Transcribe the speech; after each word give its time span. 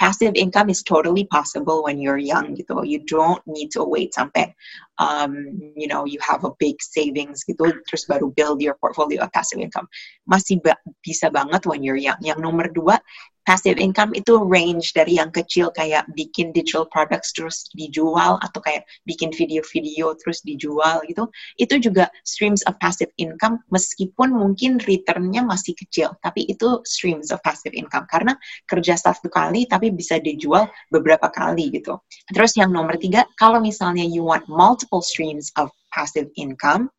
passive 0.00 0.32
income 0.34 0.72
is 0.72 0.82
totally 0.82 1.28
possible 1.28 1.84
when 1.84 2.00
you're 2.00 2.18
young 2.18 2.56
gitu. 2.56 2.80
You 2.88 3.04
don't 3.04 3.44
need 3.44 3.68
to 3.76 3.84
wait 3.84 4.16
sampai 4.16 4.48
um, 4.96 5.36
you 5.76 5.84
know 5.84 6.08
you 6.08 6.16
have 6.24 6.42
a 6.48 6.56
big 6.56 6.80
savings 6.80 7.44
gitu 7.44 7.68
terus 7.84 8.08
baru 8.08 8.32
build 8.32 8.64
your 8.64 8.80
portfolio 8.80 9.28
of 9.28 9.30
passive 9.36 9.60
income. 9.60 9.84
Masih 10.24 10.64
ba 10.64 10.72
bisa 11.04 11.28
banget 11.28 11.68
when 11.68 11.84
you're 11.84 12.00
young. 12.00 12.18
Yang 12.24 12.40
nomor 12.40 12.72
dua 12.72 12.96
passive 13.48 13.80
income 13.80 14.12
itu 14.12 14.36
range 14.40 14.92
dari 14.92 15.16
yang 15.16 15.32
kecil 15.32 15.72
kayak 15.72 16.04
bikin 16.12 16.52
digital 16.52 16.84
products 16.88 17.32
terus 17.32 17.66
dijual 17.72 18.36
atau 18.44 18.60
kayak 18.60 18.84
bikin 19.08 19.32
video-video 19.32 20.12
terus 20.20 20.44
dijual 20.44 21.00
gitu. 21.08 21.26
Itu 21.56 21.80
juga 21.80 22.12
streams 22.24 22.60
of 22.68 22.76
passive 22.78 23.10
income 23.16 23.60
meskipun 23.72 24.32
mungkin 24.32 24.78
returnnya 24.84 25.44
masih 25.44 25.72
kecil 25.76 26.12
tapi 26.20 26.46
itu 26.46 26.80
streams 26.84 27.32
of 27.32 27.40
passive 27.40 27.72
income. 27.72 28.04
Karena 28.08 28.36
kerja 28.68 28.96
satu 28.96 29.32
kali 29.32 29.64
tapi 29.66 29.90
bisa 29.90 30.20
dijual 30.20 30.68
beberapa 30.92 31.32
kali 31.32 31.72
gitu. 31.72 31.96
Terus 32.30 32.54
yang 32.60 32.70
nomor 32.70 33.00
tiga 33.00 33.24
kalau 33.40 33.58
misalnya 33.58 34.04
you 34.04 34.22
want 34.22 34.44
multiple 34.46 35.02
streams 35.02 35.48
of 35.56 35.72
passive 35.90 36.28
income 36.36 36.92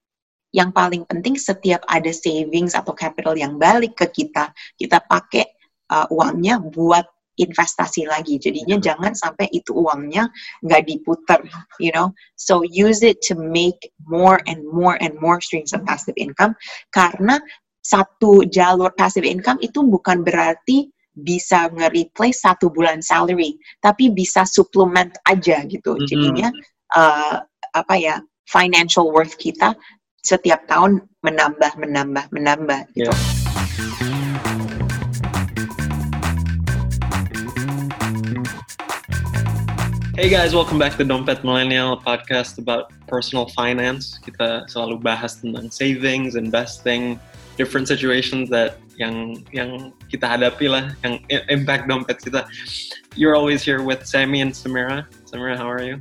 yang 0.51 0.75
paling 0.75 1.07
penting 1.07 1.39
setiap 1.39 1.79
ada 1.87 2.11
savings 2.11 2.75
atau 2.75 2.91
capital 2.91 3.39
yang 3.39 3.55
balik 3.55 3.95
ke 3.95 4.07
kita 4.11 4.51
kita 4.75 4.99
pakai 5.07 5.47
uh, 5.91 6.07
uangnya 6.09 6.63
buat 6.63 7.05
investasi 7.39 8.07
lagi. 8.07 8.37
Jadinya 8.37 8.77
hmm. 8.79 8.85
jangan 8.85 9.13
sampai 9.15 9.47
itu 9.51 9.71
uangnya 9.75 10.27
nggak 10.65 10.83
diputar, 10.87 11.39
you 11.79 11.91
know. 11.91 12.11
So 12.35 12.63
use 12.63 13.03
it 13.03 13.21
to 13.31 13.37
make 13.37 13.91
more 14.07 14.39
and 14.47 14.63
more 14.67 14.99
and 14.99 15.15
more 15.19 15.39
streams 15.39 15.71
of 15.71 15.83
passive 15.87 16.17
income. 16.17 16.57
Karena 16.91 17.39
satu 17.81 18.45
jalur 18.45 18.93
passive 18.93 19.25
income 19.25 19.57
itu 19.65 19.81
bukan 19.81 20.21
berarti 20.21 20.91
bisa 21.11 21.67
nge-replace 21.75 22.39
satu 22.39 22.71
bulan 22.71 23.03
salary, 23.03 23.59
tapi 23.83 24.13
bisa 24.13 24.47
suplement 24.47 25.11
aja 25.27 25.65
gitu. 25.67 25.97
Mm-hmm. 25.97 26.07
Jadinya 26.07 26.47
uh, 26.95 27.43
apa 27.75 27.95
ya 27.99 28.15
financial 28.47 29.11
worth 29.11 29.35
kita 29.39 29.75
setiap 30.21 30.63
tahun 30.69 31.03
menambah 31.25 31.75
menambah 31.81 32.25
menambah 32.31 32.79
gitu. 32.93 33.11
Yeah. 33.11 34.30
Hey 40.11 40.27
guys, 40.27 40.53
welcome 40.53 40.77
back 40.77 40.97
to 40.97 41.05
Dompet 41.05 41.41
Millennial, 41.41 41.95
podcast 41.95 42.59
about 42.59 42.91
personal 43.07 43.47
finance. 43.55 44.19
Kita 44.19 44.67
selalu 44.67 44.99
bahas 44.99 45.39
tentang 45.39 45.71
savings, 45.71 46.35
investing, 46.35 47.15
different 47.55 47.87
situations 47.87 48.51
that 48.51 48.75
yang 48.99 49.39
yang 49.55 49.95
kita 50.11 50.27
hadapi 50.27 50.67
lah, 50.67 50.91
yang 51.07 51.23
impact 51.47 51.87
dompet 51.87 52.19
kita. 52.19 52.43
You're 53.15 53.39
always 53.39 53.63
here 53.63 53.87
with 53.87 54.03
Sammy 54.03 54.43
and 54.43 54.51
Samira. 54.51 55.07
Samira, 55.23 55.55
how 55.55 55.71
are 55.71 55.79
you? 55.79 55.95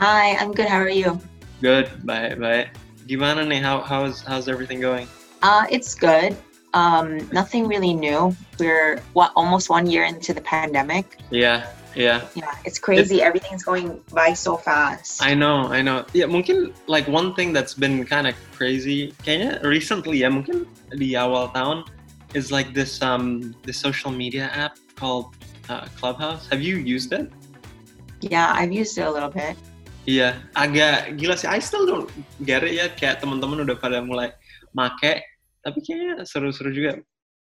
Hi, 0.00 0.32
I'm 0.40 0.56
good. 0.56 0.72
How 0.72 0.80
are 0.80 0.88
you? 0.88 1.20
Good, 1.60 1.92
bye, 2.08 2.32
bye. 2.32 2.72
Gimana 3.04 3.44
nih? 3.44 3.60
How 3.60 3.84
how's 3.84 4.24
how's 4.24 4.48
everything 4.48 4.80
going? 4.80 5.04
Uh, 5.44 5.68
it's 5.68 5.92
good. 5.92 6.32
Um, 6.72 7.20
nothing 7.36 7.68
really 7.68 7.92
new. 7.92 8.32
We're 8.56 9.04
what 9.12 9.28
almost 9.36 9.68
one 9.68 9.84
year 9.84 10.08
into 10.08 10.32
the 10.32 10.40
pandemic. 10.40 11.20
Yeah. 11.28 11.68
Yeah. 11.94 12.24
Yeah, 12.34 12.52
it's 12.64 12.78
crazy. 12.78 13.20
It, 13.20 13.28
Everything's 13.28 13.64
going 13.64 14.00
by 14.12 14.32
so 14.32 14.56
fast. 14.56 15.22
I 15.22 15.34
know, 15.34 15.68
I 15.68 15.82
know. 15.82 16.04
Yeah, 16.12 16.26
mungkin 16.26 16.72
like 16.86 17.06
one 17.08 17.34
thing 17.34 17.52
that's 17.52 17.74
been 17.74 18.04
kind 18.04 18.26
of 18.26 18.34
crazy 18.56 19.12
kayaknya 19.24 19.60
recently 19.62 20.24
ya 20.24 20.32
mungkin 20.32 20.64
di 20.96 21.12
awal 21.16 21.52
tahun 21.52 21.84
is 22.32 22.48
like 22.48 22.72
this 22.72 23.00
um 23.04 23.52
this 23.68 23.76
social 23.76 24.08
media 24.08 24.48
app 24.56 24.80
called 24.96 25.36
uh, 25.68 25.84
Clubhouse. 26.00 26.48
Have 26.48 26.64
you 26.64 26.80
used 26.80 27.12
it? 27.12 27.28
Yeah, 28.22 28.52
I've 28.54 28.72
used 28.72 28.96
it 28.96 29.04
a 29.04 29.12
little 29.12 29.30
bit. 29.30 29.58
Iya, 30.02 30.42
agak 30.58 31.14
gila 31.14 31.38
sih. 31.38 31.46
I 31.46 31.62
still 31.62 31.86
don't 31.86 32.10
get 32.42 32.66
it 32.66 32.74
ya. 32.74 32.90
Kayak 32.90 33.22
teman-teman 33.22 33.62
udah 33.62 33.78
pada 33.78 34.02
mulai 34.02 34.34
make, 34.74 35.22
tapi 35.62 35.78
kayaknya 35.78 36.26
seru-seru 36.26 36.74
juga. 36.74 36.98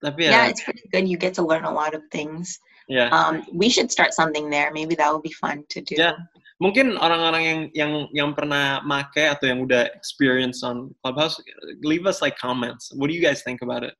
Tapi 0.03 0.27
ya. 0.27 0.31
Yeah, 0.35 0.45
it's 0.51 0.63
pretty 0.63 0.83
good. 0.91 1.07
You 1.07 1.15
get 1.15 1.37
to 1.39 1.43
learn 1.45 1.63
a 1.63 1.71
lot 1.71 1.95
of 1.95 2.03
things. 2.11 2.59
Yeah. 2.91 3.07
Um, 3.07 3.47
we 3.53 3.69
should 3.69 3.89
start 3.89 4.13
something 4.13 4.49
there. 4.49 4.69
Maybe 4.73 4.95
that 4.95 5.13
would 5.13 5.23
be 5.23 5.31
fun 5.31 5.63
to 5.69 5.79
do. 5.79 5.95
Yeah. 5.95 6.19
Mungkin 6.59 6.99
orang-orang 6.99 7.43
yang 7.47 7.59
yang 7.73 7.91
yang 8.11 8.29
pernah 8.35 8.83
make 8.83 9.15
atau 9.15 9.47
yang 9.47 9.63
udah 9.63 9.87
experience 9.95 10.59
on 10.61 10.91
Clubhouse, 10.99 11.39
leave 11.87 12.03
us 12.03 12.21
like 12.21 12.35
comments. 12.35 12.91
What 12.93 13.07
do 13.07 13.15
you 13.15 13.23
guys 13.23 13.47
think 13.47 13.63
about 13.63 13.87
it? 13.87 13.95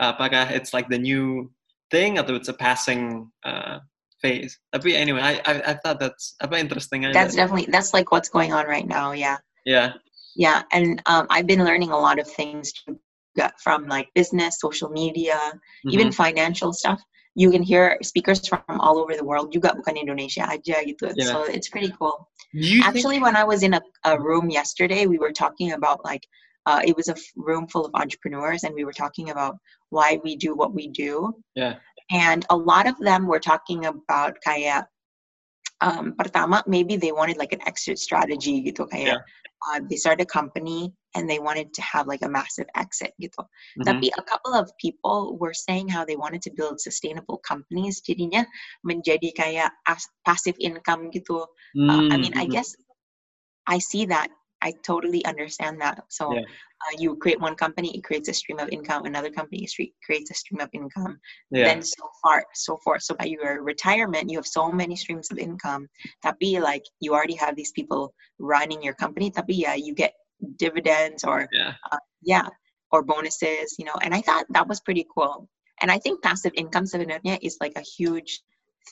Apakah 0.00 0.50
it's 0.50 0.72
like 0.72 0.88
the 0.88 0.98
new 0.98 1.52
thing 1.92 2.16
atau 2.16 2.32
it's 2.34 2.48
a 2.48 2.56
passing 2.56 3.28
uh, 3.44 3.84
phase? 4.24 4.56
Tapi 4.72 4.96
anyway, 4.96 5.20
I, 5.20 5.38
I 5.44 5.54
I 5.70 5.74
thought 5.84 6.00
that's 6.00 6.34
apa 6.40 6.56
interesting. 6.56 7.04
That's 7.12 7.36
definitely 7.36 7.68
that's 7.68 7.92
like 7.92 8.08
what's 8.08 8.32
going 8.32 8.56
on 8.56 8.64
right 8.64 8.88
now. 8.88 9.12
Yeah. 9.12 9.36
Yeah. 9.68 10.00
Yeah, 10.38 10.62
and 10.70 11.02
um, 11.10 11.26
I've 11.28 11.46
been 11.46 11.66
learning 11.66 11.90
a 11.90 11.98
lot 11.98 12.22
of 12.22 12.26
things 12.26 12.72
from 13.58 13.90
like 13.90 14.08
business, 14.14 14.62
social 14.62 14.88
media, 14.88 15.36
mm-hmm. 15.36 15.90
even 15.90 16.14
financial 16.14 16.72
stuff 16.72 17.02
you 17.34 17.50
can 17.50 17.62
hear 17.62 17.96
speakers 18.02 18.46
from 18.46 18.62
all 18.68 18.98
over 18.98 19.14
the 19.14 19.24
world. 19.24 19.52
Juga 19.52 19.74
bukan 19.76 19.96
Indonesia. 19.96 20.42
Aja 20.46 20.82
gitu 20.82 21.14
yeah. 21.14 21.30
so 21.30 21.46
it's 21.46 21.68
pretty 21.70 21.92
cool. 21.98 22.28
Actually 22.82 23.22
think- 23.22 23.26
when 23.26 23.36
I 23.36 23.44
was 23.44 23.62
in 23.62 23.74
a, 23.74 23.82
a 24.04 24.18
room 24.18 24.50
yesterday 24.50 25.06
we 25.06 25.18
were 25.18 25.32
talking 25.32 25.72
about 25.72 26.02
like 26.04 26.26
uh, 26.66 26.82
it 26.84 26.96
was 26.96 27.08
a 27.08 27.16
room 27.36 27.66
full 27.66 27.86
of 27.86 27.92
entrepreneurs 27.94 28.64
and 28.64 28.74
we 28.74 28.84
were 28.84 28.92
talking 28.92 29.30
about 29.30 29.56
why 29.90 30.18
we 30.22 30.36
do 30.36 30.54
what 30.54 30.74
we 30.74 30.88
do. 30.88 31.32
Yeah. 31.54 31.76
And 32.10 32.44
a 32.50 32.56
lot 32.56 32.86
of 32.86 32.98
them 32.98 33.26
were 33.26 33.40
talking 33.40 33.86
about 33.86 34.36
kayak 34.44 34.86
um, 35.80 36.14
pertama 36.16 36.62
maybe 36.66 36.96
they 36.96 37.12
wanted 37.12 37.36
like 37.36 37.52
an 37.52 37.64
exit 37.66 37.98
strategy 37.98 38.60
gitu 38.64 38.84
kayak 38.88 39.16
yeah. 39.16 39.20
uh, 39.66 39.80
they 39.88 39.96
started 39.96 40.24
a 40.24 40.28
company 40.28 40.92
and 41.16 41.28
they 41.28 41.38
wanted 41.38 41.72
to 41.74 41.82
have 41.82 42.06
like 42.06 42.22
a 42.22 42.30
massive 42.30 42.68
exit 42.76 43.12
gitu. 43.18 43.42
Mm-hmm. 43.42 43.84
Tapi 43.88 44.06
a 44.14 44.22
couple 44.22 44.54
of 44.54 44.70
people 44.78 45.36
were 45.40 45.56
saying 45.56 45.90
how 45.90 46.04
they 46.04 46.16
wanted 46.16 46.40
to 46.46 46.54
build 46.54 46.78
sustainable 46.78 47.42
companies 47.42 47.98
jadinya 48.00 48.46
menjadi 48.86 49.34
kayak 49.34 49.70
as- 49.88 50.10
passive 50.22 50.54
income 50.60 51.10
gitu. 51.10 51.44
Mm-hmm. 51.74 51.90
Uh, 51.90 52.04
I 52.12 52.16
mean 52.16 52.34
I 52.36 52.46
mm-hmm. 52.46 52.54
guess 52.54 52.76
I 53.66 53.78
see 53.82 54.06
that 54.08 54.30
I 54.62 54.72
totally 54.82 55.24
understand 55.24 55.80
that. 55.80 56.04
So 56.08 56.34
yeah. 56.34 56.40
uh, 56.40 56.94
you 56.98 57.16
create 57.16 57.40
one 57.40 57.54
company, 57.54 57.96
it 57.96 58.04
creates 58.04 58.28
a 58.28 58.34
stream 58.34 58.58
of 58.58 58.68
income. 58.70 59.04
Another 59.04 59.30
company 59.30 59.66
creates 60.04 60.30
a 60.30 60.34
stream 60.34 60.60
of 60.60 60.68
income. 60.72 61.18
Yeah. 61.50 61.64
Then 61.64 61.82
so 61.82 62.04
far, 62.22 62.44
so 62.54 62.76
forth. 62.84 63.02
So 63.02 63.14
by 63.14 63.24
your 63.24 63.62
retirement, 63.62 64.30
you 64.30 64.38
have 64.38 64.46
so 64.46 64.70
many 64.70 64.96
streams 64.96 65.30
of 65.30 65.38
income. 65.38 65.88
Tapi 66.22 66.60
like 66.60 66.84
you 67.00 67.14
already 67.14 67.36
have 67.36 67.56
these 67.56 67.72
people 67.72 68.12
running 68.38 68.82
your 68.82 68.94
company. 68.94 69.30
Tapi 69.30 69.54
yeah, 69.54 69.74
you 69.74 69.94
get 69.94 70.12
dividends 70.56 71.24
or 71.24 71.48
yeah. 71.52 71.74
Uh, 71.90 72.02
yeah, 72.22 72.48
or 72.92 73.02
bonuses. 73.02 73.76
You 73.78 73.86
know, 73.86 73.96
and 74.02 74.14
I 74.14 74.20
thought 74.20 74.46
that 74.50 74.68
was 74.68 74.80
pretty 74.80 75.06
cool. 75.14 75.48
And 75.80 75.90
I 75.90 75.98
think 75.98 76.22
passive 76.22 76.52
income 76.54 76.84
sebenarnya 76.84 77.40
is 77.40 77.56
like 77.60 77.72
a 77.76 77.84
huge 77.84 78.42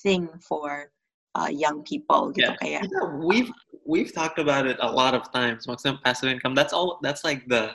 thing 0.02 0.28
for 0.40 0.88
uh, 1.34 1.48
young 1.52 1.84
people 1.84 2.32
gitu 2.32 2.48
yeah. 2.48 2.56
kayak. 2.60 2.82
Yeah, 2.88 3.06
we've 3.20 3.52
we've 3.88 4.12
talked 4.12 4.38
about 4.38 4.68
it 4.68 4.76
a 4.80 4.90
lot 4.90 5.16
of 5.16 5.32
times. 5.32 5.66
Maksudnya 5.66 5.98
passive 6.04 6.28
income. 6.28 6.54
That's 6.54 6.76
all. 6.76 7.00
That's 7.00 7.24
like 7.24 7.48
the 7.48 7.72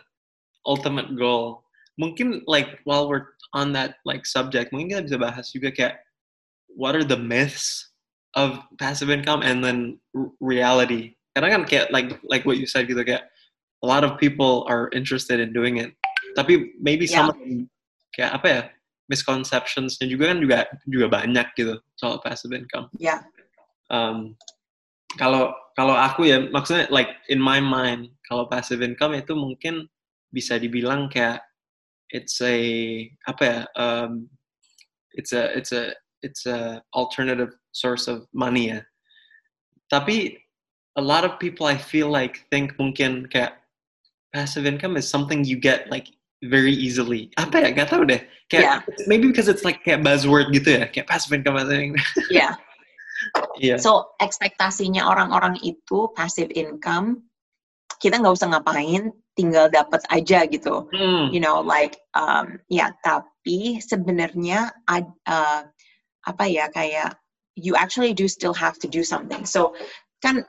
ultimate 0.65 1.17
goal. 1.17 1.65
Mungkin 1.97 2.45
like 2.45 2.79
while 2.85 3.09
we're 3.09 3.33
on 3.53 3.73
that 3.73 3.97
like 4.05 4.25
subject, 4.25 4.71
mungkin 4.71 4.93
kita 4.93 5.01
bisa 5.09 5.17
bahas 5.17 5.49
juga 5.49 5.73
kayak 5.73 5.95
what 6.69 6.93
are 6.95 7.03
the 7.03 7.17
myths 7.17 7.91
of 8.37 8.61
passive 8.77 9.09
income 9.09 9.41
and 9.41 9.65
then 9.65 9.97
reality. 10.37 11.17
Karena 11.33 11.57
kan 11.57 11.61
kayak 11.65 11.89
like 11.89 12.21
like 12.29 12.45
what 12.45 12.61
you 12.61 12.69
said 12.69 12.85
gitu 12.85 13.01
kayak 13.01 13.25
a 13.81 13.87
lot 13.89 14.05
of 14.05 14.15
people 14.21 14.69
are 14.69 14.93
interested 14.93 15.41
in 15.41 15.49
doing 15.49 15.81
it. 15.81 15.91
Tapi 16.37 16.77
maybe 16.77 17.09
yeah. 17.09 17.25
some 17.25 17.27
of 17.33 17.37
them, 17.41 17.69
kayak 18.13 18.31
apa 18.37 18.47
ya 18.47 18.61
misconceptionsnya 19.11 20.07
juga 20.07 20.31
kan 20.33 20.39
juga 20.39 20.57
juga 20.87 21.07
banyak 21.11 21.47
gitu 21.59 21.77
soal 21.97 22.21
passive 22.21 22.53
income. 22.53 22.89
Yeah 22.97 23.21
um, 23.93 24.33
kalau 25.21 25.53
kalau 25.73 25.97
aku 25.97 26.29
ya 26.29 26.37
maksudnya 26.53 26.85
like 26.93 27.17
in 27.29 27.41
my 27.41 27.57
mind 27.57 28.13
kalau 28.29 28.45
passive 28.45 28.81
income 28.85 29.17
itu 29.17 29.33
mungkin 29.33 29.89
bisa 30.33 30.57
dibilang 30.57 31.09
kayak 31.09 31.41
it's 32.13 32.41
a 32.41 32.57
apa 33.25 33.43
ya 33.43 33.59
um, 33.77 34.29
it's 35.13 35.33
a 35.33 35.49
it's 35.57 35.73
a 35.73 35.93
it's 36.21 36.45
a 36.45 36.81
alternative 36.93 37.53
source 37.73 38.07
of 38.07 38.25
money 38.33 38.69
ya. 38.69 38.81
Tapi 39.89 40.37
a 40.95 41.01
lot 41.01 41.25
of 41.25 41.37
people 41.37 41.65
I 41.65 41.77
feel 41.77 42.09
like 42.09 42.45
think 42.49 42.77
mungkin 42.77 43.29
kayak 43.29 43.57
passive 44.33 44.65
income 44.65 44.97
is 44.97 45.09
something 45.09 45.43
you 45.43 45.57
get 45.57 45.89
like 45.89 46.09
very 46.45 46.73
easily. 46.73 47.29
Apa 47.37 47.65
ya? 47.65 47.69
Gak 47.73 47.89
tau 47.93 48.05
deh. 48.05 48.21
Kayak 48.49 48.85
yeah. 48.85 49.05
maybe 49.05 49.29
because 49.29 49.49
it's 49.49 49.65
like 49.65 49.83
kayak 49.85 50.01
buzzword 50.01 50.49
gitu 50.53 50.81
ya. 50.81 50.89
Kayak 50.89 51.09
passive 51.09 51.33
income 51.33 51.57
passive 51.57 51.77
income. 51.77 52.01
Yeah 52.31 52.57
Yeah. 53.57 53.77
So 53.77 54.15
ekspektasinya 54.19 55.05
orang-orang 55.05 55.61
itu 55.61 56.11
passive 56.13 56.51
income, 56.53 57.29
kita 58.01 58.19
nggak 58.19 58.35
usah 58.35 58.49
ngapain, 58.51 59.13
tinggal 59.37 59.69
dapat 59.69 60.01
aja 60.09 60.45
gitu. 60.49 60.89
Mm. 60.93 61.33
You 61.33 61.41
know, 61.41 61.61
like 61.61 61.97
um, 62.13 62.59
ya. 62.69 62.91
Tapi 63.01 63.79
sebenarnya 63.81 64.73
uh, 64.89 65.61
apa 66.23 66.43
ya 66.47 66.71
kayak 66.71 67.17
you 67.55 67.75
actually 67.75 68.13
do 68.13 68.27
still 68.27 68.53
have 68.53 68.77
to 68.81 68.87
do 68.89 69.03
something. 69.03 69.45
So, 69.45 69.75
can 70.21 70.45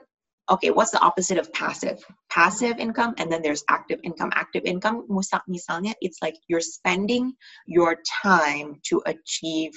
okay, 0.50 0.70
what's 0.70 0.90
the 0.90 1.00
opposite 1.00 1.38
of 1.38 1.52
passive? 1.52 2.04
Passive 2.30 2.78
income, 2.78 3.14
and 3.18 3.30
then 3.30 3.42
there's 3.42 3.64
active 3.68 4.00
income. 4.04 4.30
Active 4.34 4.64
income, 4.64 5.06
misalnya, 5.48 5.94
it's 6.00 6.18
like 6.20 6.36
you're 6.48 6.64
spending 6.64 7.32
your 7.66 7.96
time 8.22 8.80
to 8.88 9.02
achieve 9.06 9.72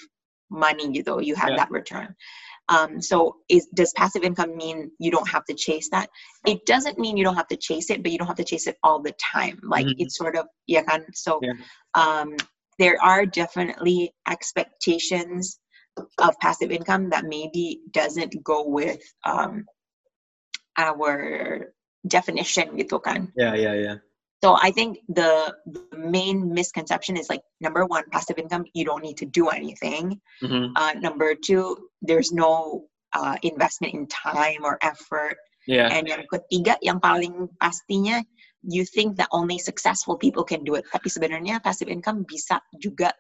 money 0.49 0.91
gitu. 0.91 1.23
You 1.23 1.35
have 1.35 1.55
yeah. 1.55 1.63
that 1.63 1.71
return. 1.71 2.15
Um, 2.69 3.01
so 3.01 3.37
is, 3.49 3.67
does 3.73 3.93
passive 3.95 4.23
income 4.23 4.57
mean 4.57 4.91
you 4.99 5.11
don't 5.11 5.29
have 5.29 5.45
to 5.45 5.53
chase 5.53 5.89
that? 5.91 6.09
It 6.45 6.65
doesn't 6.65 6.99
mean 6.99 7.15
you 7.15 7.23
don't 7.23 7.35
have 7.35 7.47
to 7.47 7.57
chase 7.57 7.89
it, 7.89 8.03
but 8.03 8.11
you 8.11 8.17
don't 8.17 8.27
have 8.27 8.37
to 8.37 8.43
chase 8.43 8.67
it 8.67 8.77
all 8.83 9.01
the 9.01 9.13
time. 9.13 9.59
Like 9.63 9.85
mm-hmm. 9.85 10.01
it's 10.03 10.17
sort 10.17 10.35
of 10.35 10.47
yeah, 10.67 10.83
kan? 10.83 11.05
So 11.13 11.39
yeah. 11.41 11.53
um, 11.95 12.35
there 12.79 12.97
are 13.01 13.25
definitely 13.25 14.13
expectations 14.29 15.59
of 16.19 16.37
passive 16.39 16.71
income 16.71 17.09
that 17.09 17.25
maybe 17.25 17.81
doesn't 17.91 18.35
go 18.43 18.67
with 18.67 19.01
um, 19.25 19.65
our 20.77 21.73
definition 22.05 22.77
gitu 22.77 22.99
kan. 22.99 23.33
Yeah, 23.35 23.55
yeah, 23.55 23.73
yeah. 23.73 23.97
So 24.47 24.55
I 24.55 24.71
think 24.71 24.99
the, 25.09 25.53
the, 25.65 25.83
main 25.97 26.53
misconception 26.53 27.17
is 27.17 27.27
like 27.27 27.41
number 27.59 27.85
one, 27.85 28.05
passive 28.13 28.37
income, 28.37 28.63
you 28.73 28.85
don't 28.85 29.03
need 29.03 29.17
to 29.17 29.25
do 29.25 29.49
anything. 29.49 30.21
Mm-hmm. 30.41 30.71
Uh, 30.73 30.93
number 31.03 31.35
two, 31.35 31.89
there's 32.01 32.31
no 32.31 32.85
uh, 33.11 33.35
investment 33.43 33.93
in 33.93 34.07
time 34.07 34.63
or 34.63 34.79
effort. 34.81 35.35
Yeah. 35.67 35.91
And 35.91 36.07
yang 36.07 36.23
ketiga, 36.31 36.79
yang 36.81 37.01
paling 37.01 37.49
pastinya, 37.59 38.23
you 38.63 38.85
think 38.85 39.17
that 39.17 39.27
only 39.35 39.59
successful 39.59 40.15
people 40.15 40.45
can 40.45 40.63
do 40.63 40.79
it. 40.79 40.87
Tapi 40.95 41.11
sebenarnya 41.11 41.59
passive 41.59 41.91
income 41.91 42.23
bisa 42.23 42.63
juga. 42.79 43.11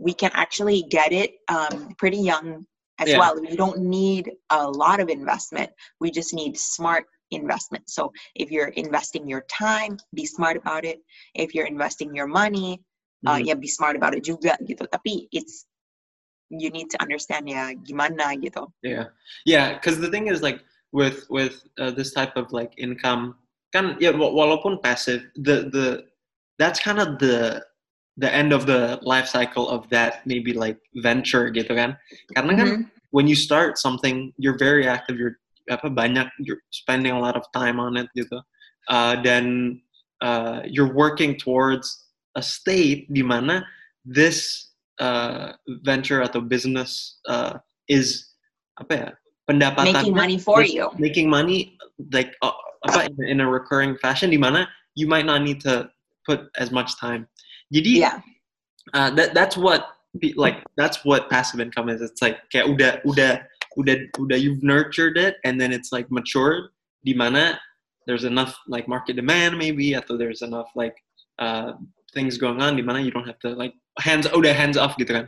We 0.00 0.16
can 0.16 0.32
actually 0.32 0.88
get 0.88 1.12
it 1.12 1.44
um, 1.52 1.92
pretty 2.00 2.24
young 2.24 2.64
as 2.96 3.12
yeah. 3.12 3.20
well. 3.20 3.36
We 3.36 3.52
don't 3.52 3.84
need 3.84 4.32
a 4.48 4.64
lot 4.64 4.96
of 5.04 5.12
investment. 5.12 5.76
We 6.00 6.08
just 6.08 6.32
need 6.32 6.56
smart 6.56 7.04
investment. 7.30 7.88
So 7.88 8.12
if 8.34 8.50
you're 8.50 8.74
investing 8.74 9.26
your 9.26 9.42
time, 9.48 9.98
be 10.14 10.26
smart 10.26 10.56
about 10.56 10.84
it. 10.84 11.00
If 11.34 11.54
you're 11.54 11.66
investing 11.66 12.14
your 12.14 12.26
money, 12.26 12.82
mm-hmm. 13.24 13.28
uh, 13.28 13.38
yeah, 13.38 13.54
be 13.54 13.68
smart 13.68 13.96
about 13.96 14.14
it 14.14 14.24
juga 14.24 14.58
gitu. 14.66 14.86
Tapi 14.90 15.28
it's 15.32 15.66
you 16.50 16.70
need 16.70 16.90
to 16.90 16.98
understand 17.00 17.46
ya 17.48 17.72
gimana 17.86 18.34
gitu. 18.42 18.66
Yeah, 18.82 19.14
yeah. 19.46 19.78
Because 19.78 20.02
the 20.02 20.10
thing 20.10 20.26
is 20.26 20.42
like 20.42 20.60
with 20.92 21.26
with 21.30 21.62
uh, 21.78 21.94
this 21.94 22.12
type 22.12 22.34
of 22.34 22.50
like 22.50 22.74
income, 22.76 23.38
kan 23.70 23.96
ya 24.02 24.10
walaupun 24.10 24.82
passive, 24.82 25.30
the 25.38 25.70
the 25.70 26.10
that's 26.58 26.82
kind 26.82 26.98
of 26.98 27.22
the 27.22 27.62
the 28.18 28.28
end 28.28 28.52
of 28.52 28.66
the 28.66 28.98
life 29.06 29.30
cycle 29.30 29.70
of 29.70 29.88
that 29.88 30.26
maybe 30.26 30.52
like 30.52 30.76
venture 30.98 31.48
gitu 31.48 31.70
kan. 31.72 31.96
Karena 32.34 32.52
kan 32.58 32.66
mm-hmm. 32.66 32.84
when 33.14 33.30
you 33.30 33.38
start 33.38 33.78
something, 33.78 34.34
you're 34.36 34.58
very 34.58 34.84
active. 34.90 35.16
You're 35.16 35.38
apa 35.70 35.88
banyak 35.88 36.26
you're 36.42 36.60
spending 36.74 37.14
a 37.14 37.20
lot 37.20 37.38
of 37.38 37.46
time 37.54 37.78
on 37.78 37.96
it 37.96 38.10
gitu. 38.18 38.42
Uh, 38.90 39.14
dan 39.22 39.78
uh, 40.20 40.60
you're 40.66 40.92
working 40.92 41.38
towards 41.38 42.10
a 42.34 42.42
state 42.42 43.06
di 43.12 43.22
mana 43.22 43.62
this 44.02 44.70
uh, 44.98 45.54
venture 45.86 46.20
atau 46.20 46.42
business 46.42 47.22
uh, 47.30 47.56
is 47.88 48.34
apa 48.78 48.92
ya 48.92 49.08
pendapatan 49.48 49.94
making 49.94 50.14
money 50.14 50.38
for 50.38 50.62
you. 50.62 50.90
making 50.98 51.26
money 51.26 51.74
like 52.12 52.34
uh, 52.42 52.54
apa 52.86 53.10
in, 53.10 53.38
in 53.38 53.38
a 53.40 53.46
recurring 53.46 53.94
fashion 53.98 54.30
di 54.30 54.38
mana 54.38 54.66
you 54.94 55.06
might 55.06 55.26
not 55.26 55.42
need 55.42 55.60
to 55.60 55.88
put 56.26 56.50
as 56.58 56.70
much 56.70 56.98
time. 56.98 57.26
Jadi 57.70 58.02
yeah. 58.02 58.18
uh, 58.94 59.10
that 59.14 59.34
that's 59.34 59.56
what 59.56 60.00
like 60.34 60.62
that's 60.76 61.04
what 61.04 61.30
passive 61.30 61.60
income 61.60 61.88
is. 61.88 62.02
It's 62.02 62.22
like 62.22 62.42
kayak 62.50 62.66
udah 62.66 62.92
udah 63.06 63.46
udah 63.78 63.96
udah 64.18 64.38
you've 64.38 64.62
nurtured 64.62 65.18
it 65.18 65.36
and 65.44 65.60
then 65.60 65.70
it's 65.70 65.92
like 65.92 66.10
matured 66.10 66.70
di 67.06 67.14
mana 67.14 67.58
there's 68.06 68.24
enough 68.24 68.58
like 68.66 68.88
market 68.88 69.14
demand 69.14 69.54
maybe 69.54 69.94
atau 69.94 70.18
there's 70.18 70.42
enough 70.42 70.66
like 70.74 70.98
uh, 71.38 71.78
things 72.14 72.34
going 72.38 72.58
on 72.58 72.74
di 72.74 72.82
mana 72.82 72.98
you 72.98 73.14
don't 73.14 73.26
have 73.26 73.38
to 73.38 73.54
like 73.54 73.74
hands 74.02 74.26
udah 74.34 74.50
hands 74.50 74.74
off 74.74 74.98
gitu 74.98 75.22
kan 75.22 75.26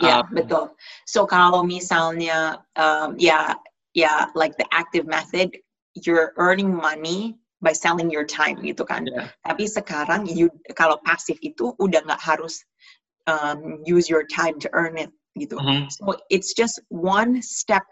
yeah, 0.00 0.24
um, 0.24 0.34
betul. 0.34 0.64
So 1.06 1.26
kalau 1.28 1.62
misalnya, 1.62 2.58
um, 2.76 3.14
yeah, 3.18 3.54
yeah, 3.94 4.26
like 4.34 4.56
the 4.56 4.66
active 4.72 5.06
method, 5.06 5.52
you're 5.94 6.32
earning 6.36 6.72
money 6.72 7.36
by 7.60 7.72
selling 7.72 8.10
your 8.10 8.24
time 8.24 8.58
gitu 8.64 8.82
kan. 8.82 9.06
Yeah. 9.06 9.28
Tapi 9.46 9.68
sekarang 9.68 10.26
you 10.26 10.50
kalau 10.74 10.98
pasif 11.04 11.38
itu 11.44 11.76
udah 11.78 12.02
nggak 12.08 12.22
harus 12.22 12.64
um, 13.28 13.78
use 13.86 14.08
your 14.08 14.26
time 14.26 14.58
to 14.58 14.68
earn 14.72 14.98
it 14.98 15.12
gitu. 15.38 15.56
Mm-hmm. 15.56 15.88
So 15.88 16.16
it's 16.28 16.52
just 16.52 16.80
one 16.88 17.40
step 17.40 17.84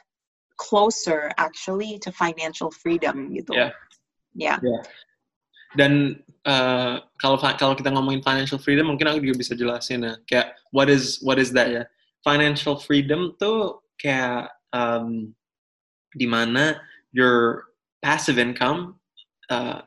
closer 0.60 1.32
actually 1.40 1.98
to 2.04 2.12
financial 2.12 2.68
freedom 2.70 3.32
gitu. 3.32 3.56
Yeah. 3.56 3.72
Yeah. 4.36 4.58
yeah. 4.60 4.82
Dan 5.78 6.20
uh, 6.44 7.00
kalau 7.22 7.38
kalau 7.56 7.74
kita 7.78 7.94
ngomongin 7.94 8.20
financial 8.20 8.60
freedom 8.60 8.90
mungkin 8.92 9.08
aku 9.08 9.24
juga 9.24 9.40
bisa 9.40 9.54
jelasin 9.54 10.04
ya 10.04 10.14
kayak 10.26 10.58
what 10.74 10.90
is 10.92 11.22
what 11.24 11.40
is 11.40 11.54
that 11.54 11.72
ya. 11.72 11.82
Financial 12.20 12.76
freedom 12.76 13.32
tuh 13.40 13.80
kayak 13.96 14.52
um, 14.76 15.32
di 16.12 16.28
mana 16.28 16.76
your 17.16 17.70
passive 18.04 18.36
income 18.36 19.00
uh, 19.48 19.80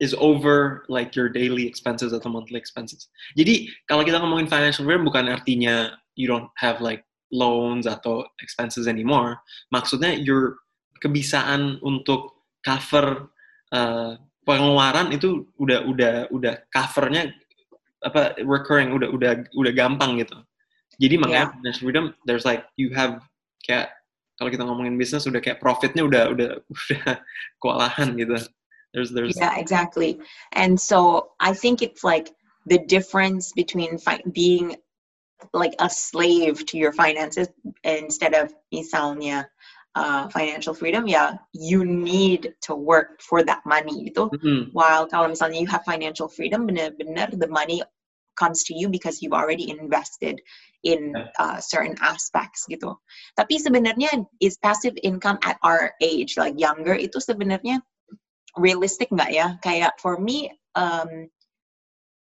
is 0.00 0.14
over 0.16 0.86
like 0.88 1.18
your 1.18 1.28
daily 1.28 1.66
expenses 1.66 2.14
atau 2.14 2.30
monthly 2.30 2.56
expenses. 2.56 3.10
Jadi 3.34 3.68
kalau 3.90 4.06
kita 4.06 4.22
ngomongin 4.22 4.46
financial 4.46 4.86
freedom 4.86 5.04
bukan 5.04 5.28
artinya 5.28 5.98
you 6.18 6.26
don't 6.26 6.50
have 6.58 6.82
like 6.82 7.06
loans 7.30 7.86
atau 7.86 8.26
expenses 8.42 8.90
anymore. 8.90 9.38
Maksudnya 9.70 10.18
your 10.18 10.58
kebisaan 10.98 11.78
untuk 11.86 12.42
cover 12.66 13.30
uh, 13.70 14.18
pengeluaran 14.42 15.14
itu 15.14 15.46
udah 15.62 15.86
udah 15.86 16.14
udah 16.34 16.58
covernya 16.74 17.30
apa 18.02 18.34
recurring 18.42 18.90
udah 18.90 19.08
udah 19.14 19.30
udah 19.54 19.72
gampang 19.72 20.18
gitu. 20.18 20.34
Jadi 20.98 21.14
makanya 21.14 21.54
yeah. 21.54 21.54
financial 21.54 21.84
freedom 21.86 22.06
there's 22.26 22.42
like 22.42 22.66
you 22.74 22.90
have 22.90 23.22
kayak 23.62 23.94
kalau 24.38 24.50
kita 24.50 24.66
ngomongin 24.66 24.98
bisnis 24.98 25.26
udah 25.30 25.38
kayak 25.38 25.62
profitnya 25.62 26.02
udah 26.02 26.34
udah 26.34 26.50
udah 26.74 27.22
kewalahan 27.62 28.18
gitu. 28.18 28.34
There's 28.96 29.12
there's 29.12 29.36
Yeah, 29.36 29.54
exactly. 29.60 30.18
And 30.56 30.80
so 30.80 31.30
I 31.38 31.52
think 31.52 31.84
it's 31.84 32.02
like 32.02 32.32
the 32.64 32.80
difference 32.88 33.52
between 33.52 34.00
being 34.32 34.80
like 35.54 35.74
a 35.78 35.88
slave 35.88 36.64
to 36.66 36.78
your 36.78 36.92
finances 36.92 37.48
instead 37.84 38.34
of 38.34 38.52
misalnya 38.74 39.46
uh, 39.94 40.28
financial 40.28 40.74
freedom 40.74 41.06
yeah 41.06 41.38
you 41.52 41.84
need 41.84 42.54
to 42.62 42.74
work 42.74 43.22
for 43.22 43.42
that 43.42 43.62
money 43.64 44.10
gitu 44.10 44.30
mm-hmm. 44.30 44.70
while 44.74 45.06
kalau 45.06 45.30
misalnya 45.30 45.58
you 45.62 45.70
have 45.70 45.82
financial 45.86 46.28
freedom 46.28 46.66
benar-benar 46.66 47.30
the 47.34 47.50
money 47.50 47.82
comes 48.38 48.62
to 48.62 48.72
you 48.74 48.88
because 48.88 49.20
you've 49.20 49.34
already 49.34 49.68
invested 49.70 50.40
in 50.86 51.12
uh, 51.42 51.58
certain 51.58 51.98
aspects 51.98 52.70
gitu. 52.70 52.94
Tapi 53.34 53.58
sebenarnya 53.58 54.22
is 54.38 54.54
passive 54.62 54.94
income 55.02 55.42
at 55.42 55.58
our 55.66 55.90
age 55.98 56.38
like 56.38 56.54
younger 56.54 56.94
itu 56.94 57.18
sebenarnya 57.18 57.82
realistic 58.54 59.10
nggak 59.10 59.34
ya? 59.34 59.58
Kayak 59.66 59.98
for 59.98 60.22
me 60.22 60.54
um, 60.78 61.26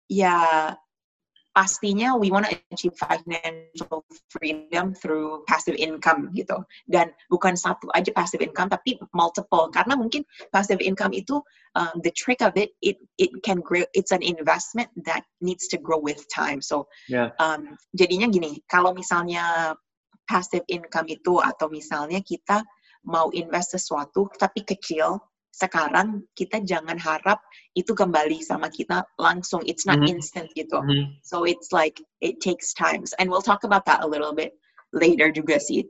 ya 0.06 0.78
pastinya 1.54 2.18
we 2.18 2.34
want 2.34 2.50
to 2.50 2.54
achieve 2.74 2.94
financial 2.98 4.02
freedom 4.30 4.94
through 4.94 5.46
passive 5.46 5.78
income 5.78 6.34
gitu. 6.34 6.66
Dan 6.90 7.14
bukan 7.30 7.54
satu 7.54 7.88
aja 7.94 8.10
passive 8.12 8.42
income 8.42 8.74
tapi 8.74 8.98
multiple. 9.14 9.70
Karena 9.70 9.94
mungkin 9.94 10.26
passive 10.50 10.82
income 10.82 11.14
itu 11.14 11.40
um, 11.78 11.94
the 12.02 12.12
trick 12.12 12.42
of 12.42 12.58
it 12.58 12.74
it 12.82 12.98
it 13.22 13.30
can 13.46 13.62
grow 13.62 13.86
it's 13.94 14.12
an 14.12 14.26
investment 14.26 14.90
that 15.06 15.24
needs 15.40 15.70
to 15.70 15.78
grow 15.78 16.02
with 16.02 16.26
time. 16.34 16.60
So 16.60 16.90
yeah. 17.06 17.32
um, 17.38 17.78
jadinya 17.94 18.28
gini 18.34 18.66
kalau 18.66 18.98
misalnya 18.98 19.78
passive 20.26 20.66
income 20.68 21.08
itu 21.14 21.38
atau 21.38 21.70
misalnya 21.70 22.20
kita 22.26 22.66
mau 23.04 23.30
invest 23.36 23.76
sesuatu 23.76 24.32
tapi 24.40 24.64
kecil 24.64 25.20
sekarang 25.54 26.26
kita 26.34 26.66
jangan 26.66 26.98
harap 26.98 27.38
itu 27.78 27.94
kembali 27.94 28.42
sama 28.42 28.74
kita 28.74 29.06
langsung. 29.22 29.62
It's 29.70 29.86
not 29.86 30.02
mm-hmm. 30.02 30.18
instant 30.18 30.50
gitu. 30.58 30.82
Mm-hmm. 30.82 31.22
So 31.22 31.46
it's 31.46 31.70
like 31.70 32.02
it 32.26 32.42
takes 32.42 32.74
times, 32.74 33.14
and 33.22 33.30
we'll 33.30 33.46
talk 33.46 33.62
about 33.62 33.86
that 33.86 34.02
a 34.02 34.10
little 34.10 34.34
bit 34.34 34.58
later 34.90 35.30
juga 35.30 35.62
sih. 35.62 35.86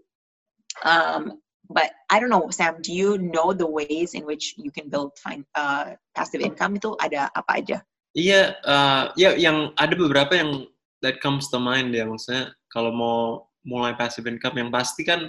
Um, 0.83 1.39
but 1.71 1.95
I 2.11 2.19
don't 2.19 2.29
know, 2.29 2.51
Sam. 2.51 2.83
Do 2.83 2.91
you 2.91 3.15
know 3.15 3.55
the 3.55 3.67
ways 3.67 4.19
in 4.19 4.27
which 4.27 4.59
you 4.59 4.69
can 4.69 4.91
build 4.91 5.15
fine, 5.23 5.47
uh, 5.55 5.95
passive 6.11 6.43
income 6.43 6.75
itu 6.75 6.91
ada 6.99 7.31
apa 7.31 7.63
aja? 7.63 7.77
Iya, 8.13 8.59
uh, 8.67 9.15
ya 9.15 9.33
yang 9.39 9.71
ada 9.79 9.95
beberapa 9.95 10.35
yang 10.37 10.67
that 11.03 11.23
comes 11.23 11.47
to 11.51 11.59
mind 11.59 11.91
ya 11.91 12.07
maksudnya 12.07 12.55
kalau 12.71 12.91
mau 12.95 13.19
mulai 13.67 13.95
passive 13.95 14.27
income 14.27 14.55
yang 14.59 14.69
pasti 14.71 15.03
kan 15.03 15.27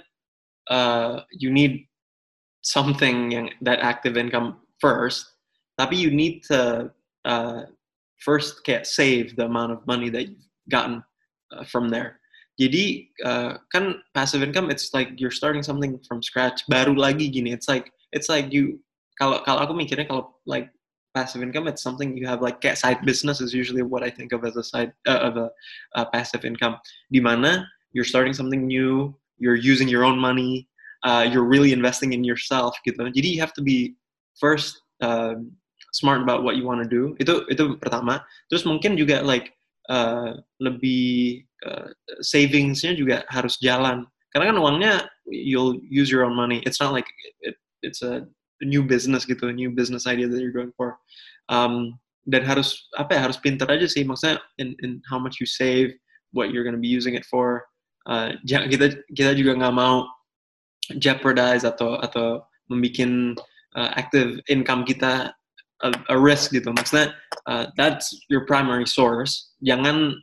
uh, 0.70 1.22
you 1.34 1.50
need 1.50 1.86
something 2.64 3.50
that 3.60 3.78
active 3.80 4.16
income 4.16 4.58
first, 4.80 5.28
tapi 5.78 5.96
you 5.96 6.10
need 6.10 6.42
to 6.48 6.90
uh, 7.24 7.68
first 8.24 8.64
get 8.64 8.88
save 8.88 9.36
the 9.36 9.44
amount 9.44 9.72
of 9.72 9.86
money 9.86 10.10
that 10.10 10.28
you've 10.28 10.48
gotten 10.68 11.04
uh, 11.52 11.64
from 11.64 11.88
there. 11.88 12.18
jadi 12.60 13.10
uh, 13.26 13.52
kan 13.74 13.98
passive 14.14 14.42
income 14.42 14.70
it's 14.70 14.94
like 14.94 15.10
you're 15.18 15.34
starting 15.34 15.62
something 15.62 15.98
from 16.06 16.22
scratch 16.22 16.62
baru 16.70 16.94
lagi 16.94 17.26
gini 17.26 17.50
it's 17.50 17.66
like 17.66 17.90
it's 18.14 18.30
like 18.30 18.54
you 18.54 18.78
kalau 19.18 19.42
kalau 19.42 19.66
aku 19.66 19.74
mikirnya 19.74 20.06
kalau 20.06 20.30
like 20.46 20.70
passive 21.14 21.42
income 21.42 21.66
it's 21.66 21.82
something 21.82 22.14
you 22.14 22.26
have 22.26 22.42
like 22.42 22.62
kayak 22.62 22.78
side 22.78 23.02
business 23.02 23.42
is 23.42 23.54
usually 23.54 23.82
what 23.82 24.02
I 24.06 24.10
think 24.10 24.30
of 24.34 24.46
as 24.46 24.54
a 24.58 24.66
side 24.66 24.94
uh, 25.06 25.30
of 25.30 25.34
a 25.38 26.02
passive 26.14 26.46
income 26.46 26.78
di 27.10 27.18
mana 27.18 27.66
you're 27.94 28.06
starting 28.06 28.34
something 28.34 28.66
new 28.66 29.14
you're 29.38 29.58
using 29.58 29.90
your 29.90 30.06
own 30.06 30.18
money 30.18 30.66
uh, 31.04 31.28
you're 31.28 31.44
really 31.44 31.72
investing 31.72 32.12
in 32.12 32.24
yourself 32.24 32.74
gitu. 32.82 32.98
Jadi 32.98 33.28
you 33.36 33.40
have 33.40 33.52
to 33.52 33.62
be 33.62 33.94
first 34.40 34.80
uh, 35.04 35.36
smart 35.92 36.24
about 36.24 36.42
what 36.42 36.56
you 36.56 36.64
want 36.64 36.82
to 36.82 36.88
do. 36.88 37.14
Itu 37.20 37.46
itu 37.52 37.76
pertama. 37.78 38.24
Terus 38.50 38.64
mungkin 38.66 38.96
juga 38.98 39.22
like 39.22 39.52
uh, 39.92 40.40
lebih 40.58 41.44
uh, 41.68 41.92
savingsnya 42.24 42.96
juga 42.96 43.22
harus 43.30 43.60
jalan. 43.60 44.08
Karena 44.34 44.50
kan 44.50 44.58
uangnya 44.58 44.92
you'll 45.30 45.78
use 45.86 46.10
your 46.10 46.26
own 46.26 46.34
money. 46.34 46.64
It's 46.66 46.82
not 46.82 46.90
like 46.90 47.06
it, 47.44 47.54
it's 47.84 48.02
a 48.02 48.26
new 48.64 48.82
business 48.82 49.28
gitu 49.28 49.52
new 49.52 49.68
business 49.70 50.08
idea 50.08 50.26
that 50.26 50.40
you're 50.40 50.54
going 50.54 50.74
for. 50.74 50.98
Um, 51.52 52.00
dan 52.24 52.40
harus 52.40 52.88
apa 52.96 53.20
ya 53.20 53.28
harus 53.28 53.36
pinter 53.36 53.68
aja 53.68 53.84
sih. 53.84 54.02
Maksudnya 54.02 54.40
in, 54.56 54.72
in 54.80 55.04
how 55.04 55.20
much 55.20 55.38
you 55.38 55.46
save 55.46 55.92
what 56.32 56.50
you're 56.50 56.64
gonna 56.64 56.80
be 56.80 56.90
using 56.90 57.14
it 57.14 57.28
for. 57.28 57.62
Uh, 58.04 58.36
kita 58.44 59.00
kita 59.16 59.32
juga 59.32 59.56
nggak 59.56 59.76
mau 59.76 60.04
jeopardize 61.00 61.64
atau 61.64 62.00
atau 62.00 62.44
membuat 62.68 63.40
uh, 63.76 63.90
active 63.96 64.40
income 64.48 64.84
kita 64.84 65.32
a, 65.82 65.88
a 66.08 66.16
risk 66.16 66.52
gitu. 66.52 66.72
Maksudnya 66.72 67.12
uh, 67.46 67.68
that's 67.76 68.12
your 68.28 68.46
primary 68.46 68.86
source. 68.86 69.52
Jangan 69.64 70.16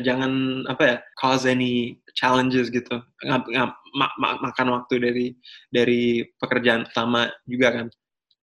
jangan 0.00 0.64
apa 0.72 0.82
ya 0.82 0.96
cause 1.20 1.44
any 1.44 2.00
challenges 2.16 2.72
gitu. 2.72 3.04
Ngap, 3.24 3.44
ngap, 3.52 3.70
ma, 3.94 4.06
ma, 4.16 4.28
makan 4.40 4.68
waktu 4.72 4.94
dari 5.00 5.26
dari 5.70 6.24
pekerjaan 6.40 6.88
utama 6.88 7.28
juga 7.44 7.68
kan. 7.72 7.86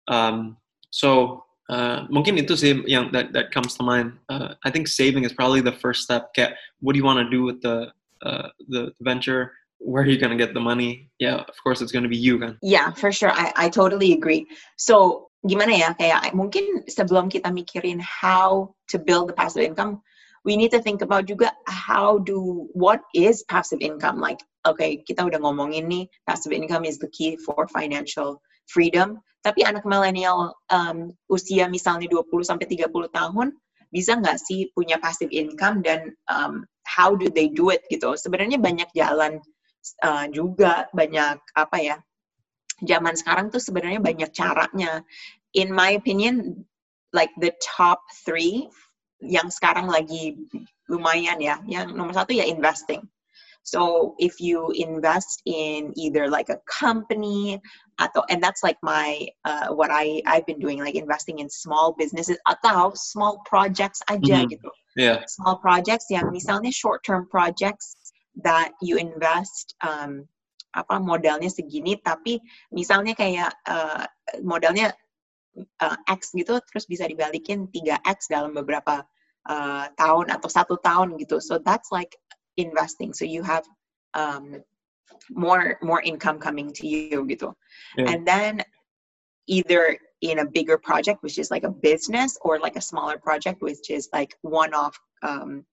Um, 0.07 0.35
so 0.93 1.41
uh, 1.69 2.05
mungkin 2.07 2.37
itu 2.37 2.53
sih 2.53 2.85
yang 2.85 3.09
that 3.11 3.33
that 3.33 3.49
comes 3.49 3.73
to 3.75 3.83
mind. 3.83 4.13
Uh, 4.29 4.53
I 4.63 4.69
think 4.69 4.87
saving 4.87 5.25
is 5.25 5.33
probably 5.33 5.61
the 5.61 5.75
first 5.81 6.05
step. 6.05 6.31
Kayak 6.37 6.55
what 6.79 6.93
do 6.93 7.01
you 7.01 7.07
want 7.07 7.19
to 7.19 7.29
do 7.29 7.43
with 7.43 7.59
the 7.65 7.89
uh, 8.21 8.49
the 8.69 8.93
venture 9.01 9.56
where 9.79 10.03
are 10.03 10.09
you 10.09 10.19
going 10.19 10.33
to 10.33 10.39
get 10.39 10.53
the 10.53 10.59
money. 10.59 11.09
Yeah 11.19 11.45
of 11.47 11.57
course 11.63 11.81
it's 11.81 11.91
going 11.91 12.03
to 12.03 12.11
be 12.11 12.17
you 12.17 12.39
kan? 12.39 12.57
Yeah 12.61 12.91
for 12.93 13.11
sure. 13.11 13.31
I 13.31 13.53
I 13.55 13.69
totally 13.69 14.13
agree. 14.13 14.45
So 14.77 15.27
gimana 15.45 15.73
ya? 15.77 15.89
Kayak 15.95 16.33
mungkin 16.33 16.83
sebelum 16.89 17.29
kita 17.29 17.53
mikirin 17.53 18.01
how 18.01 18.73
to 18.89 18.97
build 18.97 19.29
the 19.29 19.35
passive 19.37 19.63
income 19.63 20.01
we 20.47 20.55
need 20.55 20.71
to 20.71 20.79
think 20.79 21.03
about 21.03 21.27
juga 21.27 21.51
how 21.67 22.23
do 22.23 22.71
what 22.71 23.03
is 23.11 23.43
passive 23.51 23.83
income? 23.83 24.23
Like 24.23 24.39
okay 24.63 25.03
kita 25.03 25.27
udah 25.27 25.43
ngomongin 25.43 25.91
nih 25.91 26.07
passive 26.23 26.55
income 26.55 26.87
is 26.87 26.95
the 26.95 27.11
key 27.11 27.35
for 27.43 27.67
financial 27.67 28.39
freedom. 28.71 29.19
Tapi 29.43 29.67
anak 29.67 29.83
milenial 29.83 30.55
um, 30.71 31.11
usia 31.27 31.67
misalnya 31.67 32.07
20 32.07 32.47
sampai 32.47 32.67
30 32.67 32.87
tahun 33.11 33.51
bisa 33.91 34.19
nggak 34.19 34.39
sih 34.39 34.71
punya 34.71 34.95
passive 35.03 35.31
income? 35.35 35.83
Dan 35.83 36.15
um, 36.31 36.63
how 36.87 37.11
do 37.11 37.27
they 37.27 37.51
do 37.51 37.67
it 37.75 37.83
gitu? 37.91 38.15
Sebenarnya 38.15 38.55
banyak 38.55 38.87
jalan 38.95 39.43
uh, 40.03 40.25
juga 40.31 40.91
banyak 40.91 41.37
apa 41.55 41.77
ya 41.79 41.97
zaman 42.85 43.17
sekarang 43.17 43.49
tuh 43.49 43.61
sebenarnya 43.61 43.97
banyak 43.97 44.29
caranya 44.33 45.01
in 45.57 45.73
my 45.73 45.97
opinion 45.97 46.65
like 47.13 47.31
the 47.39 47.51
top 47.63 48.01
three 48.25 48.69
yang 49.23 49.49
sekarang 49.49 49.89
lagi 49.89 50.37
lumayan 50.91 51.41
ya. 51.41 51.57
Yang 51.65 51.97
nomor 51.97 52.13
satu 52.13 52.35
ya 52.35 52.45
investing. 52.45 53.01
So 53.67 54.15
if 54.15 54.39
you 54.39 54.71
invest 54.79 55.43
in 55.43 55.91
either 55.99 56.31
like 56.31 56.47
a 56.47 56.55
company 56.71 57.59
atau 57.99 58.23
and 58.31 58.39
that's 58.39 58.63
like 58.63 58.79
my 58.79 59.27
uh, 59.43 59.75
what 59.75 59.91
I 59.91 60.23
I've 60.23 60.47
been 60.47 60.61
doing 60.63 60.79
like 60.79 60.95
investing 60.95 61.43
in 61.43 61.51
small 61.51 61.91
businesses 61.91 62.39
atau 62.47 62.95
small 62.95 63.43
projects 63.43 63.99
aja 64.07 64.39
mm 64.39 64.47
-hmm. 64.47 64.51
gitu. 64.55 64.71
Yeah. 64.95 65.19
Small 65.27 65.59
projects 65.59 66.07
yang 66.07 66.31
misalnya 66.31 66.71
short 66.71 67.03
term 67.03 67.27
projects 67.27 67.96
that 68.43 68.73
you 68.81 68.97
invest 68.97 69.73
um, 69.81 70.25
apa 70.75 71.01
modalnya 71.01 71.49
segini 71.49 71.97
tapi 72.03 72.37
misalnya 72.69 73.17
kayak 73.17 73.49
uh, 73.65 74.05
modalnya 74.45 74.93
uh, 75.81 75.97
X 76.05 76.37
gitu 76.37 76.61
terus 76.69 76.85
bisa 76.85 77.09
dibalikin 77.09 77.65
3X 77.73 78.29
dalam 78.29 78.53
beberapa 78.53 79.01
uh, 79.49 79.85
tahun 79.97 80.29
atau 80.29 80.49
satu 80.51 80.75
tahun 80.83 81.17
gitu. 81.17 81.41
So 81.41 81.57
that's 81.57 81.89
like 81.89 82.13
investing. 82.59 83.13
So 83.13 83.25
you 83.25 83.41
have 83.41 83.65
um, 84.13 84.61
more 85.31 85.81
more 85.81 86.01
income 86.03 86.37
coming 86.37 86.69
to 86.77 86.85
you 86.85 87.25
gitu. 87.25 87.55
Yeah. 87.97 88.13
And 88.13 88.27
then 88.27 88.61
either 89.47 89.97
in 90.21 90.39
a 90.39 90.49
bigger 90.49 90.77
project 90.77 91.21
which 91.21 91.37
is 91.37 91.49
like 91.49 91.63
a 91.63 91.71
business 91.71 92.37
or 92.41 92.59
like 92.59 92.75
a 92.75 92.83
smaller 92.83 93.17
project 93.17 93.61
which 93.61 93.89
is 93.89 94.09
like 94.11 94.33
one 94.41 94.73
off 94.73 94.97
um 95.21 95.63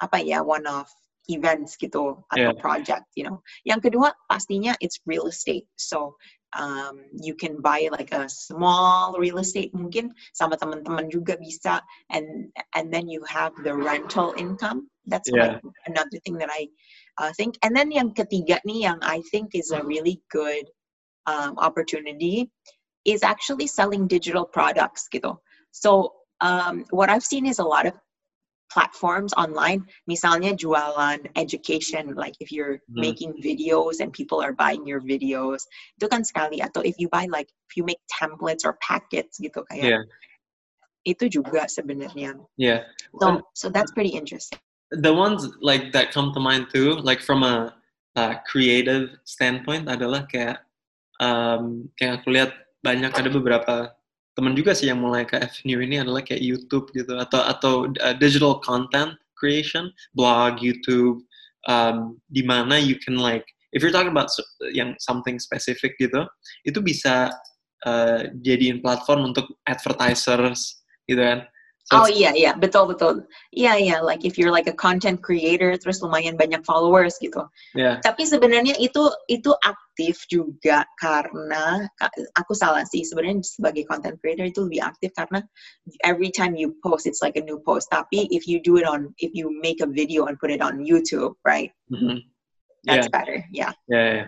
apa 0.00 0.18
ya 0.24 0.40
one 0.42 0.66
off 0.66 0.90
events 1.30 1.78
gitu 1.78 2.18
atau 2.34 2.50
yeah. 2.50 2.56
project 2.58 3.06
you 3.14 3.22
know. 3.22 3.42
Yang 3.62 3.90
kedua 3.90 4.14
pastinya 4.26 4.74
it's 4.82 4.98
real 5.06 5.30
estate. 5.30 5.68
So 5.78 6.18
um, 6.58 7.04
you 7.12 7.34
can 7.34 7.60
buy 7.60 7.88
like 7.90 8.12
a 8.12 8.28
small 8.28 9.16
real 9.18 9.38
estate 9.38 9.72
mungkin 9.72 10.12
sama 10.36 10.56
teman-teman 10.56 11.08
juga 11.08 11.38
bisa 11.40 11.80
and 12.12 12.52
and 12.76 12.92
then 12.92 13.08
you 13.08 13.22
have 13.24 13.54
the 13.64 13.72
rental 13.72 14.34
income. 14.36 14.88
That's 15.06 15.30
yeah. 15.30 15.58
like 15.58 15.62
another 15.88 16.18
thing 16.22 16.38
that 16.38 16.50
I 16.50 16.70
uh, 17.18 17.32
think. 17.34 17.58
And 17.62 17.74
then 17.74 17.90
yang 17.90 18.14
ketiga 18.14 18.62
nih 18.62 18.86
yang 18.86 18.98
I 19.02 19.22
think 19.32 19.54
is 19.54 19.74
a 19.74 19.82
really 19.82 20.22
good 20.30 20.70
um, 21.26 21.58
opportunity 21.58 22.50
is 23.02 23.22
actually 23.22 23.66
selling 23.66 24.06
digital 24.06 24.46
products 24.46 25.10
gitu. 25.10 25.34
So 25.74 26.22
um, 26.38 26.84
what 26.90 27.10
I've 27.10 27.26
seen 27.26 27.46
is 27.46 27.58
a 27.58 27.66
lot 27.66 27.86
of 27.86 27.94
platforms 28.72 29.36
online. 29.36 29.84
Misalnya 30.08 30.56
jualan 30.56 31.20
education 31.36 32.16
like 32.16 32.32
if 32.40 32.48
you're 32.48 32.80
hmm. 32.88 33.04
making 33.04 33.36
videos 33.44 34.00
and 34.00 34.08
people 34.16 34.40
are 34.40 34.56
buying 34.56 34.88
your 34.88 35.04
videos. 35.04 35.68
Itu 36.00 36.08
kan 36.08 36.24
sekali. 36.24 36.64
Atau 36.64 36.80
if 36.80 36.96
you 36.96 37.12
buy 37.12 37.28
like 37.28 37.52
if 37.68 37.76
you 37.76 37.84
make 37.84 38.00
templates 38.08 38.64
or 38.64 38.80
packets 38.80 39.36
gitu 39.36 39.60
kayak 39.68 40.00
yeah. 40.00 40.02
itu 41.04 41.28
juga 41.28 41.68
sebenarnya. 41.68 42.40
Yeah. 42.56 42.88
So 43.20 43.44
so 43.52 43.68
that's 43.68 43.92
pretty 43.92 44.16
interesting. 44.16 44.56
the 44.92 45.12
ones 45.12 45.48
like 45.60 45.92
that 45.92 46.12
come 46.12 46.32
to 46.34 46.40
mind 46.40 46.66
too 46.72 46.92
like 47.00 47.20
from 47.20 47.42
a, 47.42 47.74
a 48.16 48.36
creative 48.44 49.08
standpoint 49.24 49.88
adalah 49.88 50.28
kayak 50.28 50.60
um, 51.16 51.88
kayak 51.96 52.20
aku 52.20 52.36
lihat 52.36 52.52
banyak 52.84 53.08
ada 53.08 53.30
beberapa 53.32 53.74
teman 54.32 54.56
juga 54.56 54.72
sih 54.72 54.88
yang 54.88 55.00
mulai 55.00 55.28
ke 55.28 55.36
Avenue 55.36 55.80
ini 55.84 56.00
adalah 56.00 56.24
kayak 56.24 56.40
YouTube 56.40 56.88
gitu 56.96 57.16
atau 57.20 57.40
atau 57.44 57.74
uh, 58.00 58.14
digital 58.16 58.58
content 58.64 59.16
creation, 59.36 59.90
blog, 60.14 60.62
YouTube, 60.62 61.26
um, 61.66 62.16
di 62.30 62.46
mana 62.46 62.78
you 62.78 62.94
can 63.02 63.18
like 63.18 63.44
if 63.74 63.82
you're 63.82 63.92
talking 63.92 64.14
about 64.14 64.30
yang 64.70 64.94
something 65.02 65.42
specific 65.42 65.98
gitu, 65.98 66.24
itu 66.62 66.78
bisa 66.78 67.34
uh, 67.84 68.20
jadiin 68.46 68.78
platform 68.80 69.34
untuk 69.34 69.50
advertisers 69.66 70.84
gitu 71.10 71.20
kan. 71.20 71.42
So 71.82 71.98
oh 71.98 72.06
iya 72.06 72.30
iya 72.30 72.54
betul 72.54 72.94
betul 72.94 73.26
iya 73.50 73.74
iya 73.74 73.98
like 73.98 74.22
if 74.22 74.38
you're 74.38 74.54
like 74.54 74.70
a 74.70 74.76
content 74.78 75.18
creator 75.18 75.74
terus 75.74 75.98
lumayan 75.98 76.38
banyak 76.38 76.62
followers 76.62 77.18
gitu. 77.18 77.42
Yeah. 77.74 77.98
Tapi 78.06 78.22
sebenarnya 78.22 78.78
itu 78.78 79.10
itu 79.26 79.50
aktif 79.66 80.22
juga 80.30 80.86
karena 81.02 81.82
aku 82.38 82.54
salah 82.54 82.86
sih 82.86 83.02
sebenarnya 83.02 83.42
sebagai 83.42 83.82
content 83.90 84.14
creator 84.22 84.46
itu 84.46 84.62
lebih 84.70 84.94
aktif 84.94 85.10
karena 85.18 85.42
every 86.06 86.30
time 86.30 86.54
you 86.54 86.70
post 86.86 87.02
it's 87.02 87.18
like 87.18 87.34
a 87.34 87.42
new 87.42 87.58
post. 87.66 87.90
Tapi 87.90 88.30
if 88.30 88.46
you 88.46 88.62
do 88.62 88.78
it 88.78 88.86
on 88.86 89.10
if 89.18 89.34
you 89.34 89.50
make 89.50 89.82
a 89.82 89.90
video 89.90 90.30
and 90.30 90.38
put 90.38 90.54
it 90.54 90.62
on 90.62 90.86
YouTube 90.86 91.34
right, 91.42 91.74
mm-hmm. 91.90 92.22
that's 92.86 93.10
yeah. 93.10 93.14
better. 93.14 93.38
Yeah. 93.50 93.72
Ya 93.90 93.94
yeah, 93.98 94.06
yeah. 94.06 94.26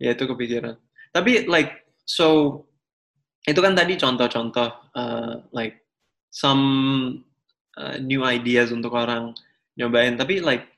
yeah, 0.00 0.12
itu 0.16 0.24
kepikiran. 0.24 0.80
Tapi 1.12 1.44
like 1.44 1.92
so 2.08 2.64
itu 3.44 3.60
kan 3.60 3.76
tadi 3.76 3.94
contoh-contoh 4.00 4.68
uh, 4.96 5.44
like 5.52 5.85
some 6.36 7.24
uh, 7.80 7.96
new 7.96 8.20
ideas 8.20 8.68
untuk 8.68 8.92
orang 8.92 9.32
nyobain. 9.80 10.20
Tapi 10.20 10.44
like 10.44 10.68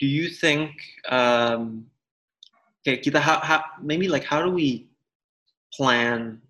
do 0.00 0.08
you 0.08 0.32
think 0.32 0.80
um, 1.12 1.84
kayak 2.88 3.04
kita 3.04 3.20
how, 3.20 3.36
how, 3.44 3.60
maybe 3.84 4.08
like 4.08 4.24
how 4.24 4.40
do 4.40 4.48
we 4.48 4.88
plan? 5.76 6.40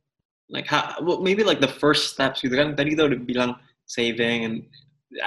Like 0.47 0.71
how 0.71 0.95
well, 1.03 1.19
maybe 1.19 1.43
like 1.43 1.59
the 1.59 1.75
first 1.83 2.15
steps 2.15 2.47
gitu 2.47 2.55
kan? 2.55 2.79
Tadi 2.79 2.95
kita 2.95 3.11
udah 3.11 3.19
bilang 3.27 3.59
saving 3.91 4.47
and 4.47 4.57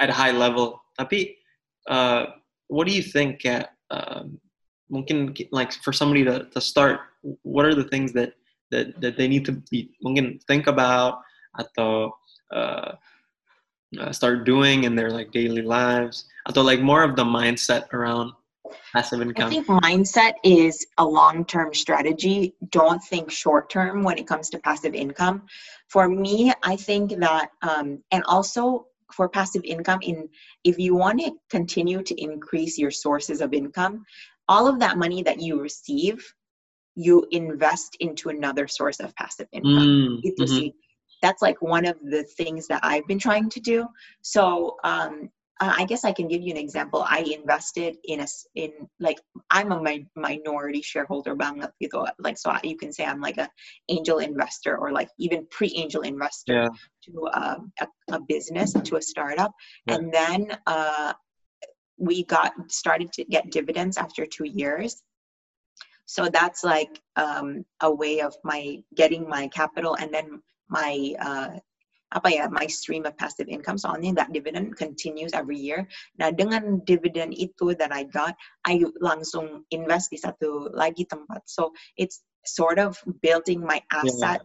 at 0.00 0.08
a 0.08 0.16
high 0.16 0.32
level. 0.32 0.80
Tapi 0.96 1.36
uh, 1.84 2.32
what 2.72 2.88
do 2.88 2.96
you 2.96 3.04
think 3.04 3.44
kayak 3.44 3.76
um, 3.92 4.40
mungkin 4.88 5.36
like 5.52 5.76
for 5.84 5.92
somebody 5.92 6.24
to, 6.24 6.48
to 6.48 6.60
start 6.64 7.12
what 7.44 7.68
are 7.68 7.76
the 7.76 7.84
things 7.84 8.16
that 8.16 8.32
that 8.72 8.96
that 9.04 9.20
they 9.20 9.28
need 9.28 9.44
to 9.44 9.52
be 9.68 9.92
mungkin 10.00 10.40
think 10.48 10.64
about? 10.64 11.20
Atau 11.60 12.16
uh, 12.54 12.96
uh, 13.96 14.12
start 14.12 14.44
doing 14.44 14.84
in 14.84 14.94
their 14.94 15.10
like 15.10 15.32
daily 15.32 15.62
lives 15.62 16.26
atau 16.48 16.64
like 16.64 16.80
more 16.80 17.02
of 17.02 17.16
the 17.16 17.24
mindset 17.24 17.88
around 17.92 18.32
passive 18.92 19.20
income? 19.20 19.46
I 19.46 19.50
think 19.50 19.66
mindset 19.66 20.34
is 20.44 20.86
a 20.98 21.04
long 21.04 21.44
term 21.44 21.72
strategy. 21.72 22.54
Don't 22.70 23.02
think 23.04 23.30
short 23.30 23.70
term 23.70 24.02
when 24.02 24.18
it 24.18 24.26
comes 24.26 24.50
to 24.50 24.58
passive 24.58 24.94
income. 24.94 25.46
For 25.88 26.08
me, 26.08 26.52
I 26.62 26.76
think 26.76 27.16
that, 27.18 27.50
um, 27.62 28.02
and 28.12 28.22
also 28.26 28.86
for 29.12 29.28
passive 29.28 29.64
income, 29.64 30.00
in 30.02 30.28
if 30.64 30.78
you 30.78 30.94
want 30.94 31.20
to 31.20 31.32
continue 31.48 32.02
to 32.02 32.14
increase 32.20 32.76
your 32.76 32.90
sources 32.90 33.40
of 33.40 33.54
income, 33.54 34.04
all 34.48 34.66
of 34.68 34.78
that 34.80 34.98
money 34.98 35.22
that 35.22 35.40
you 35.40 35.60
receive, 35.60 36.34
you 36.94 37.24
invest 37.30 37.96
into 38.00 38.28
another 38.28 38.66
source 38.66 39.00
of 39.00 39.14
passive 39.16 39.48
income. 39.52 40.20
Mm, 40.20 40.34
mhm. 40.40 40.48
sih. 40.48 40.74
That's 41.22 41.42
like 41.42 41.60
one 41.60 41.86
of 41.86 41.96
the 42.02 42.22
things 42.24 42.66
that 42.68 42.80
I've 42.82 43.06
been 43.06 43.18
trying 43.18 43.48
to 43.50 43.60
do. 43.60 43.86
So 44.22 44.76
um, 44.84 45.30
I 45.60 45.84
guess 45.86 46.04
I 46.04 46.12
can 46.12 46.28
give 46.28 46.42
you 46.42 46.52
an 46.52 46.56
example. 46.56 47.04
I 47.08 47.20
invested 47.20 47.96
in 48.04 48.20
a 48.20 48.26
in 48.54 48.70
like 49.00 49.18
I'm 49.50 49.72
a 49.72 49.82
mi- 49.82 50.06
minority 50.14 50.82
shareholder 50.82 51.34
banget 51.34 51.70
gitu. 51.82 52.06
Like 52.20 52.38
so 52.38 52.54
you 52.62 52.76
can 52.76 52.92
say 52.92 53.04
I'm 53.04 53.20
like 53.20 53.38
a 53.38 53.50
angel 53.88 54.18
investor 54.18 54.78
or 54.78 54.92
like 54.92 55.10
even 55.18 55.46
pre-angel 55.50 56.02
investor 56.02 56.62
Yeah. 56.62 56.68
to 57.10 57.12
um, 57.34 57.72
a, 57.80 57.86
a 58.14 58.20
business 58.20 58.72
to 58.72 58.96
a 58.96 59.02
startup, 59.02 59.52
Yeah. 59.86 59.96
and 59.98 60.12
then 60.14 60.40
uh, 60.66 61.12
we 61.98 62.22
got 62.22 62.54
started 62.70 63.10
to 63.18 63.24
get 63.24 63.50
dividends 63.50 63.98
after 63.98 64.26
two 64.26 64.46
years. 64.46 65.02
So 66.06 66.30
that's 66.30 66.62
like 66.62 67.02
um, 67.16 67.66
a 67.82 67.90
way 67.90 68.22
of 68.22 68.32
my 68.44 68.78
getting 68.94 69.28
my 69.28 69.48
capital 69.48 69.98
and 69.98 70.14
then 70.14 70.40
my 70.68 71.14
uh, 71.20 71.56
apa 72.16 72.28
ya 72.32 72.48
my 72.48 72.64
stream 72.64 73.04
of 73.04 73.12
passive 73.20 73.52
income 73.52 73.76
soalnya 73.76 74.16
that 74.16 74.32
dividend 74.32 74.72
continues 74.76 75.36
every 75.36 75.60
year. 75.60 75.84
Nah 76.16 76.32
dengan 76.32 76.80
dividend 76.88 77.36
itu 77.36 77.76
that 77.76 77.92
I 77.92 78.08
got, 78.08 78.32
I 78.64 78.80
langsung 79.04 79.68
invest 79.68 80.08
di 80.08 80.16
satu 80.16 80.72
lagi 80.72 81.04
tempat. 81.04 81.44
So 81.44 81.76
it's 82.00 82.24
sort 82.48 82.80
of 82.80 82.96
building 83.20 83.60
my 83.60 83.84
asset 83.92 84.40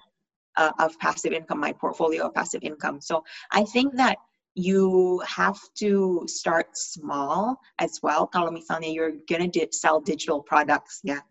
uh, 0.59 0.75
of 0.79 0.91
passive 0.99 1.31
income, 1.31 1.63
my 1.63 1.71
portfolio 1.71 2.27
of 2.27 2.35
passive 2.35 2.67
income. 2.67 2.99
So 2.99 3.23
I 3.55 3.63
think 3.63 3.95
that 3.95 4.19
you 4.55 5.17
have 5.25 5.57
to 5.79 6.23
start 6.27 6.77
small 6.77 7.57
as 7.79 7.97
well. 8.03 8.27
Kalau 8.27 8.53
misalnya 8.53 8.91
you're 8.91 9.17
gonna 9.25 9.49
di- 9.49 9.71
sell 9.71 9.97
digital 10.03 10.43
products, 10.45 11.01
ya, 11.01 11.23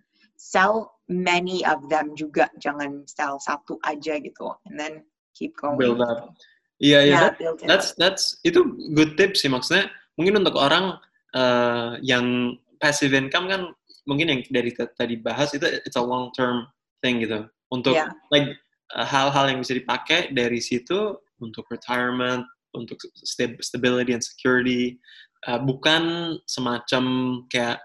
sell 0.43 0.99
many 1.07 1.63
of 1.63 1.87
them 1.87 2.19
juga. 2.19 2.51
Jangan 2.59 3.07
sell 3.07 3.39
satu 3.39 3.79
aja 3.87 4.19
gitu, 4.19 4.51
and 4.67 4.75
then 4.75 5.07
keep 5.39 5.55
going. 5.55 5.79
Build 5.79 6.03
up. 6.03 6.35
Iya, 6.83 6.99
iya. 7.07 7.15
Yeah, 7.15 7.23
that- 7.31 7.39
build 7.39 7.59
it 7.63 7.69
that's 7.71 7.95
that's 7.95 8.43
itu 8.43 8.67
good 8.99 9.15
tips 9.15 9.47
sih 9.47 9.51
maksudnya. 9.53 9.87
Mungkin 10.19 10.43
untuk 10.43 10.59
orang 10.59 10.99
eh, 11.33 11.91
yang 12.03 12.59
passive 12.83 13.15
income 13.15 13.47
kan 13.47 13.71
mungkin 14.05 14.27
yang 14.35 14.41
dari 14.51 14.75
tadi 14.75 15.15
bahas 15.15 15.55
itu 15.55 15.63
it's 15.87 15.95
a 15.95 16.03
long 16.03 16.35
term 16.35 16.67
thing 16.99 17.23
gitu. 17.23 17.47
Untuk 17.71 17.95
Yeah. 17.95 18.11
like 18.35 18.51
eh, 18.99 19.07
hal-hal 19.07 19.47
yang 19.47 19.63
bisa 19.63 19.79
dipakai 19.79 20.35
dari 20.35 20.59
situ 20.59 21.15
untuk 21.39 21.71
retirement, 21.71 22.43
untuk 22.75 22.99
sta- 23.23 23.57
stability 23.63 24.11
and 24.13 24.27
security, 24.27 24.99
eh, 25.47 25.61
bukan 25.63 26.35
semacam 26.51 27.05
kayak 27.47 27.79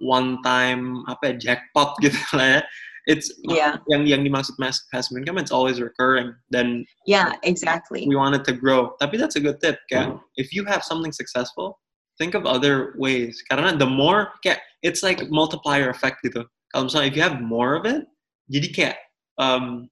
one 0.00 0.38
time 0.46 1.02
apa 1.10 1.32
ya 1.32 1.54
jackpot 1.54 1.96
gitu 2.04 2.18
lah 2.36 2.58
ya. 2.58 2.62
It's 3.08 3.32
Yeah. 3.48 3.80
yang 3.88 4.04
yang 4.04 4.20
dimaksud 4.20 4.60
mas- 4.60 4.84
passive 4.92 5.16
income 5.16 5.40
it's 5.40 5.48
always 5.48 5.80
recurring 5.80 6.36
dan 6.52 6.84
Yeah, 7.08 7.32
exactly. 7.40 8.04
we 8.04 8.12
want 8.20 8.36
it 8.36 8.44
to 8.44 8.52
grow. 8.52 8.92
Tapi 9.00 9.16
that's 9.16 9.40
a 9.40 9.42
good 9.42 9.56
tip. 9.64 9.80
Kayak, 9.88 10.20
if 10.36 10.52
you 10.52 10.68
have 10.68 10.84
something 10.84 11.08
successful, 11.08 11.80
think 12.20 12.36
of 12.36 12.44
other 12.44 12.92
ways. 13.00 13.40
Karena 13.48 13.72
the 13.72 13.88
more, 13.88 14.36
kayak, 14.44 14.60
it's 14.84 15.00
like 15.00 15.24
multiplier 15.32 15.88
effect 15.88 16.20
gitu. 16.20 16.44
Kalau 16.76 16.84
misalnya 16.92 17.08
if 17.08 17.16
you 17.16 17.24
have 17.24 17.40
more 17.40 17.80
of 17.80 17.88
it, 17.88 18.04
jadi 18.52 18.68
kayak 18.76 18.96
um, 19.40 19.88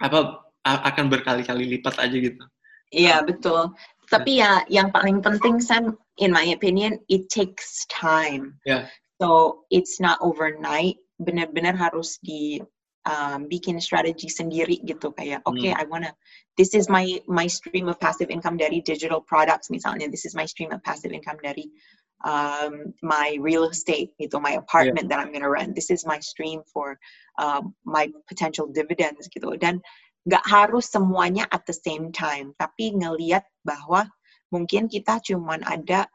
apa 0.00 0.40
akan 0.64 1.12
berkali-kali 1.12 1.68
lipat 1.76 2.00
aja 2.00 2.16
gitu. 2.16 2.40
Iya 2.96 3.20
betul. 3.28 3.76
Tapi 4.08 4.40
ya 4.40 4.64
yang 4.72 4.88
paling 4.88 5.20
penting 5.20 5.60
Sam, 5.60 6.00
in 6.16 6.32
my 6.32 6.48
opinion, 6.56 6.96
it 7.12 7.28
takes 7.28 7.84
time. 7.92 8.56
Yeah. 8.64 8.88
So 9.18 9.64
it's 9.70 9.98
not 9.98 10.22
overnight. 10.22 10.96
Benar-benar 11.18 11.74
harus 11.74 12.22
di 12.22 12.62
um, 13.02 13.50
bikin 13.50 13.82
strategi 13.82 14.30
sendiri 14.30 14.78
gitu 14.86 15.10
kayak, 15.10 15.42
okay, 15.42 15.74
I 15.74 15.82
wanna, 15.90 16.14
this 16.54 16.74
is 16.74 16.86
my 16.86 17.18
my 17.26 17.50
stream 17.50 17.90
of 17.90 17.98
passive 17.98 18.30
income 18.30 18.54
dari 18.54 18.78
digital 18.78 19.18
products 19.18 19.74
misalnya. 19.74 20.06
This 20.06 20.22
is 20.22 20.38
my 20.38 20.46
stream 20.46 20.70
of 20.70 20.84
passive 20.86 21.10
income 21.10 21.42
dari 21.42 21.66
um, 22.22 22.94
my 23.02 23.34
real 23.42 23.66
estate 23.66 24.14
gitu, 24.22 24.38
my 24.38 24.54
apartment 24.58 25.10
that 25.10 25.18
I'm 25.18 25.34
gonna 25.34 25.50
rent. 25.50 25.74
This 25.74 25.90
is 25.90 26.06
my 26.06 26.22
stream 26.22 26.62
for 26.70 26.98
um, 27.42 27.74
my 27.82 28.10
potential 28.30 28.70
dividends 28.70 29.26
gitu. 29.34 29.58
Dan 29.58 29.82
nggak 30.28 30.44
harus 30.46 30.90
semuanya 30.92 31.48
at 31.50 31.66
the 31.66 31.74
same 31.74 32.14
time, 32.14 32.54
tapi 32.60 32.94
ngeliat 32.94 33.42
bahwa 33.64 34.06
mungkin 34.54 34.86
kita 34.86 35.18
cuman 35.24 35.64
ada 35.66 36.06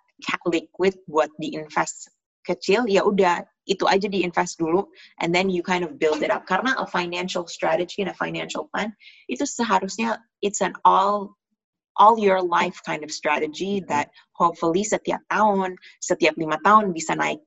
liquid 0.47 0.95
buat 1.09 1.27
diinvest 1.41 2.07
kecil, 2.43 2.85
ya 2.87 3.03
udah 3.03 3.43
itu 3.63 3.87
aja 3.87 4.07
diinvest 4.11 4.59
dulu, 4.59 4.83
and 5.23 5.31
then 5.31 5.47
you 5.47 5.63
kind 5.63 5.87
of 5.87 5.95
build 5.95 6.19
it 6.19 6.31
up. 6.31 6.43
Karena 6.43 6.75
a 6.75 6.85
financial 6.87 7.47
strategy 7.47 8.03
and 8.03 8.11
a 8.11 8.17
financial 8.17 8.67
plan 8.71 8.91
itu 9.31 9.47
seharusnya 9.47 10.19
it's 10.43 10.59
an 10.59 10.75
all 10.83 11.35
all 11.95 12.17
your 12.17 12.41
life 12.41 12.81
kind 12.83 13.05
of 13.05 13.13
strategy 13.13 13.79
that 13.85 14.09
hopefully 14.33 14.83
setiap 14.83 15.21
tahun, 15.29 15.77
setiap 16.01 16.33
lima 16.35 16.57
tahun 16.65 16.91
bisa 16.91 17.15
naik 17.15 17.39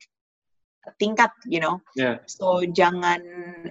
tingkat, 1.03 1.35
you 1.51 1.59
know. 1.59 1.83
Yeah. 1.99 2.23
So 2.31 2.63
jangan 2.63 3.21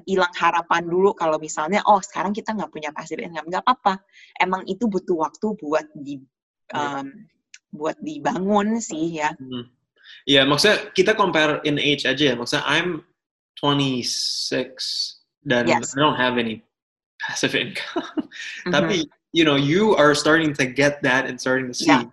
hilang 0.04 0.36
harapan 0.36 0.84
dulu 0.86 1.16
kalau 1.16 1.40
misalnya 1.40 1.80
oh 1.88 2.04
sekarang 2.04 2.36
kita 2.36 2.52
nggak 2.52 2.70
punya 2.76 2.92
passive 2.92 3.24
income 3.24 3.48
nggak 3.48 3.64
apa-apa. 3.64 4.04
Emang 4.38 4.68
itu 4.68 4.86
butuh 4.86 5.18
waktu 5.26 5.56
buat 5.58 5.88
di 5.96 6.22
Yeah. 6.74 7.06
um, 7.06 7.30
buat 7.70 7.94
dibangun 8.02 8.82
sih 8.82 9.22
ya. 9.22 9.38
Hmm. 9.38 9.70
Ya, 10.24 10.48
maksudnya 10.48 10.90
kita 10.96 11.14
compare 11.14 11.60
in 11.68 11.78
age 11.78 12.08
aja 12.08 12.32
ya. 12.32 12.36
Maksudnya 12.40 12.64
I'm 12.64 13.04
26 13.60 15.22
dan 15.46 15.68
Yes. 15.68 15.94
I 15.94 16.00
don't 16.00 16.18
have 16.18 16.40
any 16.40 16.64
passive 17.22 17.54
income. 17.56 18.30
Mhm. 18.66 18.72
Tapi, 18.76 19.06
you 19.36 19.44
know, 19.44 19.56
you 19.60 19.96
are 19.96 20.16
starting 20.16 20.56
to 20.56 20.66
get 20.66 21.04
that 21.04 21.28
and 21.28 21.40
starting 21.40 21.68
to 21.70 21.76
see. 21.76 21.92
Yeah. 21.92 22.10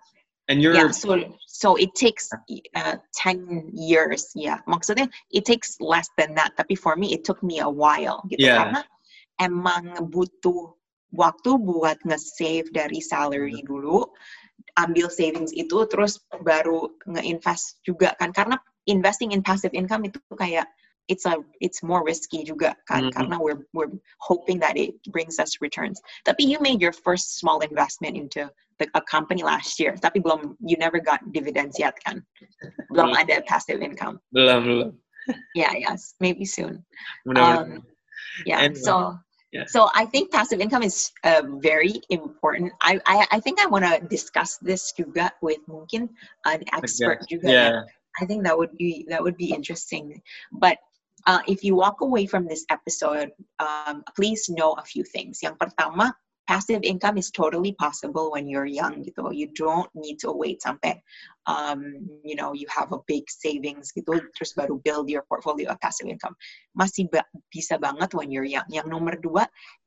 And 0.51 0.59
you're 0.59 0.75
Yeah, 0.75 0.91
so 0.91 1.15
so 1.47 1.79
it 1.79 1.95
takes 1.95 2.27
uh, 2.75 2.97
10 3.15 3.71
years 3.71 4.27
ya. 4.35 4.59
Maksudnya 4.67 5.07
it 5.31 5.47
takes 5.47 5.79
less 5.79 6.11
than 6.19 6.35
that, 6.35 6.51
tapi 6.59 6.75
for 6.75 6.99
me 6.99 7.15
it 7.15 7.23
took 7.23 7.39
me 7.39 7.63
a 7.63 7.69
while 7.69 8.19
gitu 8.27 8.43
Yeah. 8.51 8.59
karena 8.59 8.81
emang 9.39 9.95
butuh 10.11 10.75
waktu 11.15 11.55
buat 11.61 11.95
nge-save 12.03 12.73
dari 12.75 12.99
salary 12.99 13.63
dulu, 13.63 14.03
ambil 14.81 15.07
savings 15.09 15.53
itu 15.53 15.85
terus 15.89 16.17
baru 16.41 16.89
nge-invest 17.05 17.81
juga 17.85 18.17
kan 18.17 18.33
karena 18.33 18.57
investing 18.89 19.31
in 19.31 19.41
passive 19.45 19.71
income 19.77 20.03
itu 20.07 20.17
kayak 20.35 20.65
it's 21.11 21.27
a 21.27 21.35
it's 21.59 21.83
more 21.83 21.99
risky 22.03 22.47
juga 22.47 22.73
kan 22.87 23.11
Mhm. 23.11 23.13
karena 23.13 23.35
we're 23.35 23.59
we're 23.75 23.91
hoping 24.23 24.55
that 24.59 24.79
it 24.79 24.95
brings 25.11 25.35
us 25.37 25.59
returns. 25.59 25.99
Tapi 26.23 26.47
you 26.47 26.57
made 26.63 26.79
your 26.79 26.95
first 26.95 27.35
small 27.39 27.59
investment 27.59 28.15
into 28.15 28.47
the, 28.79 28.87
a 28.95 29.03
company 29.03 29.43
last 29.43 29.77
year, 29.83 29.99
tapi 29.99 30.23
belum 30.23 30.55
you 30.63 30.79
never 30.79 31.03
got 31.03 31.19
dividends 31.35 31.75
yet 31.75 31.93
kan? 32.07 32.23
Belum 32.89 33.11
Belum. 33.11 33.19
ada 33.19 33.43
passive 33.45 33.83
income. 33.83 34.17
belum 34.31 34.59
belum. 34.63 34.91
Yeah, 35.55 35.71
yes, 35.75 36.15
maybe 36.19 36.43
soon. 36.47 36.83
Mudah-mudahan. 37.27 37.79
Um, 37.79 37.87
yeah, 38.47 38.67
uh, 38.67 38.75
so 38.75 38.93
yeah. 39.53 39.65
so 39.67 39.89
I 39.93 40.05
think 40.05 40.31
passive 40.31 40.59
income 40.59 40.83
is 40.83 41.11
uh, 41.23 41.43
very 41.61 42.01
important. 42.09 42.73
I, 42.81 42.99
I 43.05 43.27
I 43.31 43.39
think 43.39 43.61
I 43.61 43.67
want 43.67 43.85
to 43.85 44.01
discuss 44.09 44.57
this 44.59 44.91
juga 44.97 45.31
with 45.41 45.61
mungkin 45.69 46.09
an 46.45 46.65
expert 46.73 47.21
juga. 47.29 47.47
yeah. 47.47 47.81
I 48.21 48.25
think 48.25 48.43
that 48.43 48.57
would 48.57 48.77
be 48.77 49.05
that 49.09 49.21
would 49.21 49.37
be 49.37 49.53
interesting. 49.53 50.21
But 50.51 50.77
uh, 51.25 51.39
if 51.47 51.63
you 51.63 51.75
walk 51.75 52.01
away 52.01 52.25
from 52.25 52.45
this 52.47 52.65
episode, 52.69 53.31
um, 53.59 54.03
please 54.15 54.49
know 54.49 54.73
a 54.73 54.83
few 54.83 55.03
things. 55.03 55.39
Yang 55.41 55.57
pertama, 55.57 56.13
passive 56.47 56.83
income 56.83 57.17
is 57.17 57.31
totally 57.31 57.71
possible 57.73 58.31
when 58.31 58.47
you're 58.47 58.67
young. 58.67 59.03
Gitu. 59.03 59.23
You 59.31 59.47
don't 59.55 59.89
need 59.95 60.19
to 60.23 60.31
wait 60.31 60.61
sampai 60.61 60.99
um, 61.47 62.07
you 62.23 62.35
know 62.35 62.53
you 62.53 62.67
have 62.71 62.91
a 62.91 63.03
big 63.07 63.27
savings 63.27 63.91
gitu, 63.91 64.19
terus 64.35 64.55
baru 64.55 64.79
build 64.83 65.11
your 65.11 65.23
portfolio 65.27 65.71
of 65.71 65.79
passive 65.79 66.07
income. 66.07 66.35
Masih 66.75 67.07
ba- 67.11 67.27
bisa 67.51 67.79
banget 67.79 68.11
when 68.15 68.31
you're 68.31 68.47
young. 68.47 68.67
Yang 68.71 68.87
nomor 68.91 69.15
dua, 69.19 69.43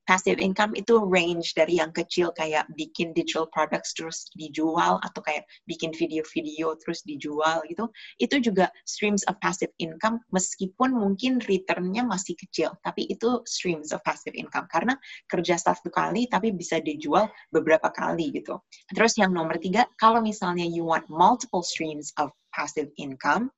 passive 0.07 0.39
income 0.39 0.73
itu 0.79 1.03
range 1.03 1.53
dari 1.53 1.83
yang 1.83 1.91
kecil 1.93 2.31
kayak 2.35 2.67
bikin 2.79 3.13
digital 3.13 3.51
products 3.51 3.93
terus 3.93 4.31
dijual 4.39 5.03
atau 5.03 5.21
kayak 5.21 5.45
bikin 5.67 5.91
video-video 5.93 6.79
terus 6.81 7.03
dijual 7.05 7.61
gitu 7.67 7.91
itu 8.23 8.39
juga 8.39 8.71
streams 8.87 9.27
of 9.27 9.37
passive 9.43 9.71
income 9.83 10.23
meskipun 10.31 10.95
mungkin 10.95 11.43
returnnya 11.45 12.07
masih 12.07 12.39
kecil 12.39 12.73
tapi 12.87 13.09
itu 13.11 13.43
streams 13.45 13.91
of 13.91 14.01
passive 14.07 14.37
income. 14.39 14.71
Karena 14.71 14.95
kerja 15.27 15.59
satu 15.59 15.91
kali 15.91 16.31
tapi 16.31 16.55
bisa 16.55 16.79
dijual 16.79 17.27
beberapa 17.51 17.91
kali 17.91 18.31
gitu. 18.31 18.63
Terus 18.95 19.19
yang 19.19 19.35
nomor 19.35 19.59
tiga 19.59 19.91
kalau 19.99 20.23
misalnya 20.23 20.63
you 20.63 20.87
want 20.87 21.11
multiple 21.11 21.67
streams 21.67 22.15
of 22.23 22.31
passive 22.55 22.93
income 23.01 23.51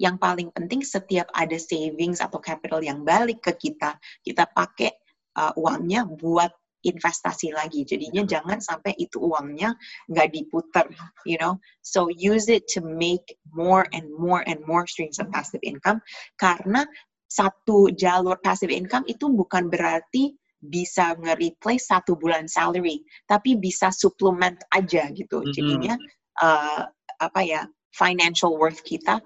yang 0.00 0.16
paling 0.18 0.50
penting 0.50 0.82
setiap 0.82 1.28
ada 1.36 1.54
savings 1.60 2.18
atau 2.18 2.42
capital 2.42 2.82
yang 2.82 3.06
balik 3.06 3.38
ke 3.38 3.54
kita, 3.54 3.94
kita 4.24 4.50
pakai 4.50 4.90
uh, 5.36 5.52
uangnya 5.56 6.04
buat 6.06 6.52
investasi 6.82 7.54
lagi. 7.54 7.86
Jadinya 7.86 8.26
jangan 8.26 8.58
sampai 8.58 8.92
itu 8.98 9.22
uangnya 9.22 9.74
nggak 10.10 10.28
diputar, 10.34 10.86
you 11.22 11.38
know. 11.38 11.56
So 11.86 12.10
use 12.10 12.50
it 12.50 12.66
to 12.74 12.82
make 12.82 13.38
more 13.54 13.86
and 13.94 14.10
more 14.18 14.42
and 14.44 14.58
more 14.66 14.84
streams 14.90 15.22
of 15.22 15.30
passive 15.30 15.62
income. 15.62 16.02
Karena 16.36 16.82
satu 17.30 17.88
jalur 17.94 18.36
passive 18.42 18.74
income 18.74 19.06
itu 19.08 19.30
bukan 19.30 19.72
berarti 19.72 20.36
bisa 20.62 21.18
nge-replace 21.18 21.90
satu 21.90 22.14
bulan 22.14 22.46
salary, 22.46 23.02
tapi 23.26 23.58
bisa 23.58 23.90
suplement 23.90 24.58
aja 24.70 25.10
gitu. 25.10 25.42
Jadinya 25.50 25.98
uh, 26.38 26.86
apa 27.18 27.40
ya 27.42 27.62
financial 27.94 28.56
worth 28.56 28.80
kita 28.86 29.20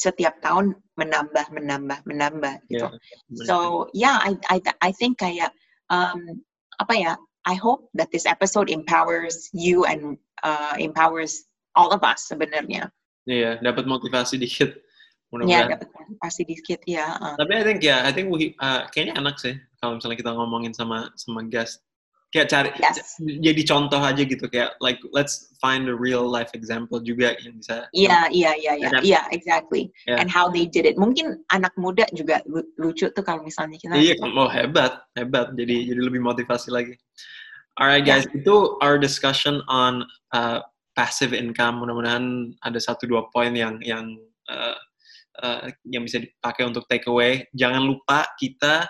setiap 0.00 0.40
tahun 0.40 0.72
menambah 0.96 1.52
menambah 1.52 2.08
menambah 2.08 2.54
gitu. 2.72 2.88
Yeah, 2.88 3.44
so 3.44 3.86
yeah, 3.92 4.16
I 4.24 4.40
I 4.48 4.58
I 4.80 4.90
think 4.96 5.20
kayak 5.20 5.52
um, 5.92 6.40
apa 6.80 6.94
ya? 6.96 7.12
I 7.48 7.56
hope 7.56 7.88
that 7.96 8.12
this 8.12 8.28
episode 8.28 8.68
empowers 8.68 9.48
you 9.56 9.88
and 9.88 10.20
uh, 10.44 10.76
empowers 10.76 11.48
all 11.76 11.92
of 11.92 12.04
us 12.04 12.28
sebenarnya. 12.28 12.92
Iya, 13.24 13.36
yeah, 13.36 13.54
dapat 13.60 13.88
motivasi 13.88 14.36
dikit. 14.36 14.76
Iya, 15.32 15.48
yeah, 15.48 15.64
dapat 15.72 15.88
motivasi 15.88 16.42
dikit 16.44 16.80
ya. 16.84 17.16
Uh. 17.16 17.36
Tapi 17.40 17.52
I 17.56 17.64
think 17.64 17.80
ya, 17.80 17.88
yeah, 17.88 17.98
I 18.04 18.10
think 18.12 18.28
we, 18.28 18.52
uh, 18.60 18.84
kayaknya 18.92 19.20
enak 19.20 19.40
sih 19.40 19.56
kalau 19.80 19.96
misalnya 19.96 20.18
kita 20.20 20.32
ngomongin 20.36 20.72
sama 20.76 21.08
sama 21.16 21.40
guest 21.48 21.80
kayak 22.30 22.46
cari 22.46 22.70
yes. 22.78 23.18
jadi 23.18 23.62
contoh 23.66 23.98
aja 23.98 24.22
gitu 24.22 24.46
kayak 24.46 24.78
like 24.78 25.02
let's 25.10 25.50
find 25.58 25.90
a 25.90 25.94
real 25.94 26.22
life 26.22 26.54
example 26.54 27.02
juga 27.02 27.34
yang 27.42 27.58
bisa 27.58 27.90
iya 27.90 28.30
iya 28.30 28.54
iya 28.54 28.72
iya. 28.78 28.88
Iya 29.02 29.20
exactly. 29.34 29.90
Yeah. 30.06 30.22
and 30.22 30.30
how 30.30 30.46
they 30.46 30.70
did 30.70 30.86
it. 30.86 30.94
Mungkin 30.94 31.42
anak 31.50 31.74
muda 31.74 32.06
juga 32.14 32.38
lucu 32.78 33.10
tuh 33.10 33.24
kalau 33.26 33.42
misalnya 33.42 33.76
kita 33.82 33.98
iya 33.98 34.14
oh 34.22 34.46
hebat 34.46 35.02
hebat. 35.18 35.52
Jadi 35.58 35.90
jadi 35.90 36.00
lebih 36.00 36.22
motivasi 36.22 36.70
lagi. 36.70 36.94
Alright 37.82 38.06
guys 38.06 38.30
yeah. 38.30 38.38
itu 38.38 38.78
our 38.78 38.94
discussion 38.94 39.58
on 39.66 40.06
uh, 40.30 40.62
passive 40.94 41.34
income. 41.34 41.82
Mudah-mudahan 41.82 42.54
ada 42.62 42.78
satu 42.78 43.10
dua 43.10 43.26
poin 43.34 43.50
yang 43.58 43.82
yang 43.82 44.14
uh, 44.46 44.78
uh, 45.42 45.66
yang 45.82 46.06
bisa 46.06 46.22
dipakai 46.22 46.62
untuk 46.62 46.86
take 46.86 47.10
away. 47.10 47.42
Jangan 47.58 47.82
lupa 47.82 48.30
kita 48.38 48.86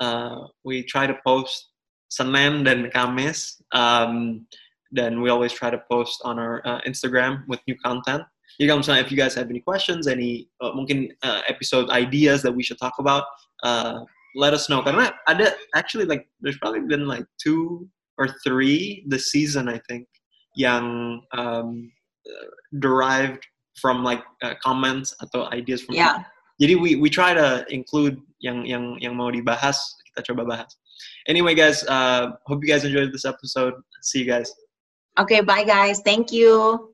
uh, 0.00 0.48
we 0.64 0.80
try 0.88 1.04
to 1.04 1.16
post 1.20 1.68
Senin 2.10 2.64
dan 2.64 2.90
Kamis. 2.90 3.60
Um, 3.72 4.46
then 4.90 5.20
we 5.20 5.28
always 5.30 5.52
try 5.52 5.70
to 5.70 5.80
post 5.90 6.20
on 6.24 6.38
our 6.38 6.62
uh, 6.64 6.80
Instagram 6.86 7.46
with 7.46 7.60
new 7.68 7.76
content. 7.84 8.22
You 8.58 8.66
guys, 8.66 8.88
if 8.88 9.10
you 9.10 9.16
guys 9.16 9.34
have 9.34 9.50
any 9.50 9.60
questions, 9.60 10.08
any 10.08 10.48
uh, 10.60 10.72
mungkin 10.74 11.10
uh, 11.22 11.42
episode 11.46 11.90
ideas 11.90 12.42
that 12.42 12.52
we 12.52 12.62
should 12.62 12.78
talk 12.78 12.94
about, 12.98 13.24
uh, 13.62 14.00
let 14.34 14.52
us 14.52 14.68
know. 14.68 14.82
Karena 14.82 15.12
ada 15.28 15.54
actually 15.76 16.06
like 16.06 16.26
there's 16.40 16.58
probably 16.58 16.80
been 16.80 17.06
like 17.06 17.24
two 17.38 17.86
or 18.16 18.28
three 18.42 19.04
this 19.06 19.30
season 19.30 19.68
I 19.68 19.78
think 19.86 20.08
yang 20.56 21.22
um, 21.36 21.92
derived 22.80 23.46
from 23.80 24.02
like 24.02 24.24
uh, 24.42 24.54
comments 24.58 25.14
atau 25.22 25.46
ideas 25.52 25.82
from. 25.82 25.94
Yeah. 25.94 26.18
People. 26.18 26.34
Jadi 26.58 26.74
we 26.82 26.90
we 26.98 27.08
try 27.08 27.30
to 27.30 27.62
include 27.70 28.18
yang 28.42 28.66
yang 28.66 28.98
yang 28.98 29.14
mau 29.14 29.30
dibahas 29.30 29.78
kita 30.18 30.34
coba 30.34 30.42
bahas. 30.58 30.74
Anyway, 31.30 31.54
guys, 31.54 31.86
uh, 31.86 32.34
hope 32.50 32.66
you 32.66 32.68
guys 32.74 32.82
enjoyed 32.82 33.14
this 33.14 33.24
episode. 33.24 33.74
See 34.02 34.26
you 34.26 34.26
guys. 34.26 34.50
Okay, 35.18 35.40
bye, 35.40 35.62
guys. 35.62 36.02
Thank 36.02 36.34
you. 36.34 36.90